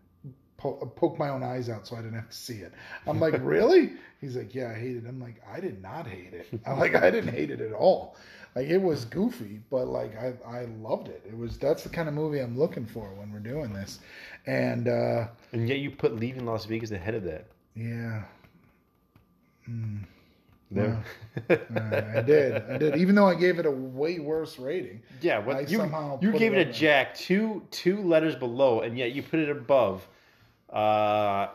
po- 0.57 0.91
poke 0.95 1.17
my 1.17 1.29
own 1.29 1.43
eyes 1.43 1.69
out 1.69 1.87
so 1.87 1.95
I 1.95 2.01
didn't 2.01 2.15
have 2.15 2.29
to 2.29 2.35
see 2.35 2.55
it. 2.57 2.73
I'm 3.07 3.19
like, 3.19 3.35
really? 3.41 3.93
He's 4.21 4.35
like, 4.35 4.55
yeah, 4.55 4.71
I 4.71 4.73
hate 4.73 4.95
it. 4.97 5.03
I'm 5.07 5.19
like, 5.19 5.41
I 5.51 5.59
did 5.59 5.81
not 5.81 6.07
hate 6.07 6.33
it. 6.33 6.47
I'm 6.65 6.79
like, 6.79 6.95
I 6.95 7.09
didn't 7.11 7.33
hate 7.33 7.51
it 7.51 7.61
at 7.61 7.73
all. 7.73 8.15
Like 8.55 8.67
it 8.67 8.77
was 8.77 9.03
goofy, 9.05 9.59
but 9.69 9.87
like 9.87 10.15
I, 10.17 10.33
I 10.47 10.65
loved 10.81 11.09
it. 11.09 11.21
It 11.27 11.37
was 11.37 11.57
that's 11.57 11.83
the 11.83 11.89
kind 11.89 12.07
of 12.07 12.13
movie 12.15 12.39
I'm 12.39 12.57
looking 12.57 12.85
for 12.85 13.13
when 13.13 13.31
we're 13.31 13.39
doing 13.39 13.73
this. 13.73 13.99
And 14.45 14.87
uh, 14.87 15.27
and 15.51 15.67
yet 15.67 15.79
you 15.79 15.91
put 15.91 16.15
Leaving 16.15 16.45
Las 16.45 16.63
Vegas 16.63 16.91
ahead 16.91 17.15
of 17.15 17.23
that. 17.25 17.47
yeah, 17.75 18.23
mm. 19.69 19.99
No. 20.71 20.97
Uh, 21.49 21.57
I 22.15 22.21
did. 22.21 22.63
I 22.69 22.77
did. 22.77 22.95
Even 22.97 23.13
though 23.13 23.27
I 23.27 23.35
gave 23.35 23.59
it 23.59 23.65
a 23.65 23.71
way 23.71 24.19
worse 24.19 24.57
rating. 24.57 25.01
yeah, 25.21 25.37
what 25.37 25.69
you 25.69 25.77
somehow 25.77 26.17
you 26.21 26.31
gave 26.31 26.53
it 26.53 26.59
it, 26.59 26.67
a 26.69 26.71
jack 26.71 27.13
two 27.13 27.61
two 27.71 28.01
letters 28.01 28.35
below, 28.35 28.81
and 28.81 28.97
yet 28.97 29.11
you 29.11 29.21
put 29.21 29.39
it 29.39 29.49
above 29.49 30.07
uh, 30.71 31.47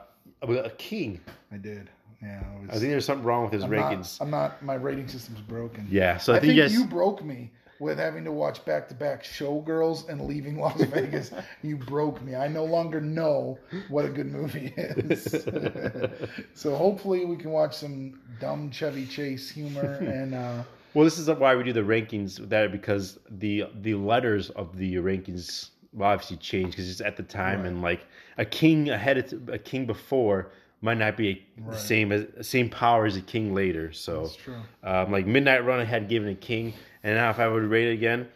a 0.43 0.71
king. 0.79 1.21
I 1.53 1.57
did. 1.57 1.91
Yeah. 2.23 2.43
I 2.69 2.73
was, 2.73 2.81
think 2.81 2.91
there's 2.91 3.05
something 3.07 3.25
wrong 3.25 3.45
with 3.45 3.53
his 3.53 3.65
I'm 3.65 3.71
rankings. 3.71 4.21
Not, 4.21 4.25
I'm 4.25 4.31
not. 4.31 4.63
My 4.63 4.75
rating 4.75 5.09
system's 5.09 5.41
broken. 5.41 5.87
yeah, 5.91 6.19
so 6.19 6.33
I, 6.33 6.37
I, 6.37 6.41
think, 6.41 6.51
think 6.51 6.57
you 6.57 6.63
guys. 6.63 6.73
you 6.75 6.85
broke 6.87 7.25
me 7.25 7.51
with 7.81 7.99
having 7.99 8.25
to 8.25 8.31
watch 8.31 8.63
back 8.67 8.87
to 8.89 8.95
back 8.95 9.25
Showgirls 9.25 10.09
and 10.09 10.27
leaving 10.27 10.59
Las 10.59 10.81
Vegas. 10.93 11.33
you 11.63 11.77
broke 11.77 12.23
me. 12.23 12.37
I 12.37 12.47
no 12.47 12.65
longer 12.65 13.01
know 13.01 13.59
what 13.89 14.05
a 14.05 14.09
good 14.09 14.27
movie 14.27 14.73
is. 14.77 15.33
so 16.55 16.77
hopefully 16.77 17.25
we 17.25 17.37
can 17.37 17.51
watch 17.51 17.75
some 17.75 18.21
dumb 18.39 18.71
Chevy 18.71 19.07
Chase 19.07 19.51
humor 19.51 19.95
and. 20.01 20.35
uh 20.35 20.63
Well, 20.93 21.05
this 21.05 21.19
is 21.19 21.29
why 21.31 21.57
we 21.57 21.65
do 21.65 21.73
the 21.73 21.81
rankings 21.81 22.49
that 22.51 22.71
because 22.71 23.19
the 23.31 23.65
the 23.81 23.95
letters 23.95 24.51
of 24.51 24.77
the 24.77 24.97
rankings 24.97 25.71
will 25.93 26.07
obviously 26.07 26.37
changed 26.37 26.73
because 26.73 26.89
it's 26.91 27.01
at 27.01 27.17
the 27.17 27.23
time 27.23 27.61
Right. 27.61 27.69
and 27.69 27.83
like 27.83 28.07
a 28.39 28.45
king 28.45 28.91
ahead 28.91 29.19
of 29.19 29.49
a 29.49 29.59
king 29.59 29.87
before 29.87 30.51
might 30.83 30.99
not 30.99 31.17
be 31.17 31.45
the 31.57 31.63
Right. 31.63 31.79
same 31.79 32.13
as 32.13 32.27
same 32.49 32.71
power 32.71 33.05
as 33.07 33.17
a 33.17 33.21
king 33.21 33.55
later. 33.55 33.93
So 33.93 34.23
That's 34.23 34.37
true. 34.37 34.57
um, 34.83 35.13
like 35.13 35.27
Midnight 35.27 35.65
Run 35.65 35.81
I 35.81 35.85
had 35.85 36.09
given 36.09 36.29
a 36.29 36.35
king, 36.35 36.73
and 37.03 37.17
now 37.17 37.31
if 37.31 37.39
I 37.39 37.49
would 37.49 37.65
rate 37.65 37.89
it 37.89 37.93
again, 37.95 38.29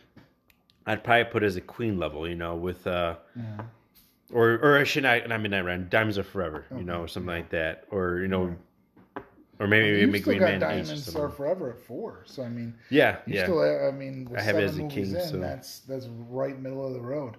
I'd 0.86 1.02
probably 1.02 1.24
put 1.24 1.42
it 1.42 1.46
as 1.46 1.56
a 1.56 1.60
queen 1.62 1.98
level. 1.98 2.28
You 2.28 2.34
know, 2.34 2.54
with 2.56 2.86
uh, 2.86 3.16
Yeah. 3.36 3.62
or 4.30 4.52
or 4.62 4.76
I 4.78 4.84
should 4.84 5.04
I? 5.06 5.20
Not 5.20 5.40
Midnight 5.40 5.64
Run, 5.64 5.86
Diamonds 5.88 6.18
Are 6.18 6.22
Forever. 6.22 6.66
You 6.76 6.82
know, 6.84 7.02
or 7.02 7.08
something 7.08 7.28
like 7.28 7.50
that, 7.50 7.84
or 7.90 8.18
you 8.18 8.28
know. 8.28 8.54
Or 9.60 9.66
maybe 9.68 10.00
you 10.00 10.06
make 10.08 10.22
still 10.22 10.32
Green 10.32 10.40
got 10.40 10.50
Man 10.50 10.60
Diamonds. 10.60 11.14
Are 11.14 11.28
Forever 11.28 11.70
at 11.70 11.78
four. 11.78 12.22
So 12.26 12.42
I 12.42 12.48
mean, 12.48 12.74
Yeah, 12.90 13.18
You 13.26 13.34
yeah. 13.36 13.42
still, 13.44 13.60
I 13.60 13.90
mean, 13.92 14.28
I 14.36 14.40
have 14.40 14.56
it 14.56 14.64
as 14.64 14.76
a 14.78 14.82
king, 14.88 15.14
in, 15.14 15.20
so- 15.20 15.38
that's 15.38 15.80
that's 15.80 16.06
right 16.28 16.58
middle 16.60 16.86
of 16.86 16.92
the 16.94 17.00
road. 17.00 17.36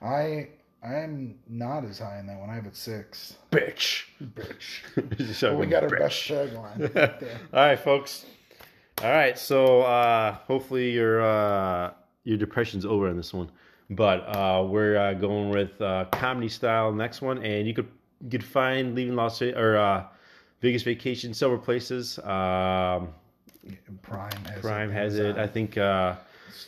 I 0.00 0.48
I 0.82 0.94
am 0.94 1.34
not 1.48 1.84
as 1.84 1.98
high 1.98 2.18
in 2.20 2.26
that 2.28 2.38
one. 2.38 2.48
I 2.50 2.54
have 2.54 2.66
it 2.66 2.76
six. 2.76 3.36
bitch. 3.50 4.04
Bitch. 4.22 5.34
so 5.34 5.50
Well, 5.50 5.60
we 5.60 5.66
got 5.66 5.82
our 5.82 5.88
bitch. 5.90 5.98
best 5.98 6.22
tagline. 6.28 6.94
right. 6.94 7.22
All 7.52 7.66
right, 7.66 7.78
folks. 7.78 8.24
All 9.02 9.10
right, 9.10 9.38
so 9.38 9.82
uh, 9.82 10.32
hopefully 10.46 10.90
your 10.90 11.22
uh, 11.22 11.92
your 12.24 12.36
depression's 12.36 12.84
over 12.84 13.08
on 13.08 13.16
this 13.16 13.32
one, 13.32 13.48
but 13.90 14.20
uh, 14.36 14.64
we're 14.68 14.96
uh, 14.98 15.14
going 15.14 15.50
with 15.50 15.80
uh, 15.80 16.06
comedy 16.12 16.48
style 16.48 16.92
next 16.92 17.22
one, 17.22 17.42
and 17.44 17.66
you 17.68 17.74
could 17.74 17.86
you 18.22 18.30
could 18.30 18.42
find 18.44 18.94
leaving 18.96 19.14
Las 19.14 19.40
or 19.40 19.76
uh, 19.76 20.04
Vegas 20.60 20.82
Vacation 20.82 21.34
several 21.34 21.58
places. 21.58 22.18
Um, 22.20 23.08
Prime 24.02 24.30
has 24.46 24.60
Prime 24.60 24.90
it. 24.90 24.94
has 24.94 25.18
it. 25.18 25.36
I 25.36 25.46
think 25.46 25.76
uh, 25.76 26.16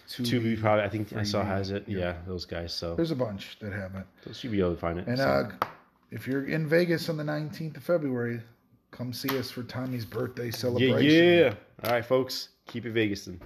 Tubi. 0.08 0.26
Tubi 0.56 0.60
probably. 0.60 0.84
I 0.84 0.88
think 0.88 1.12
I 1.14 1.22
saw 1.22 1.42
has 1.42 1.70
it. 1.70 1.84
Yeah. 1.86 1.98
Yeah, 1.98 2.14
those 2.26 2.44
guys. 2.44 2.72
So 2.74 2.94
There's 2.94 3.10
a 3.10 3.16
bunch 3.16 3.58
that 3.60 3.72
have 3.72 3.94
it. 3.94 4.06
so 4.34 4.46
you 4.46 4.50
be 4.50 4.60
able 4.60 4.74
to 4.74 4.80
find 4.80 4.98
it. 4.98 5.06
And 5.06 5.18
so. 5.18 5.24
uh, 5.24 5.50
if 6.10 6.26
you're 6.26 6.44
in 6.46 6.68
Vegas 6.68 7.08
on 7.08 7.16
the 7.16 7.24
19th 7.24 7.76
of 7.76 7.82
February, 7.84 8.40
come 8.90 9.12
see 9.12 9.36
us 9.38 9.50
for 9.50 9.62
Tommy's 9.62 10.04
birthday 10.04 10.50
celebration. 10.50 11.02
yeah. 11.04 11.40
yeah. 11.40 11.54
All 11.84 11.92
right, 11.92 12.04
folks. 12.04 12.50
Keep 12.66 12.86
it 12.86 12.94
Vegasing. 12.94 13.40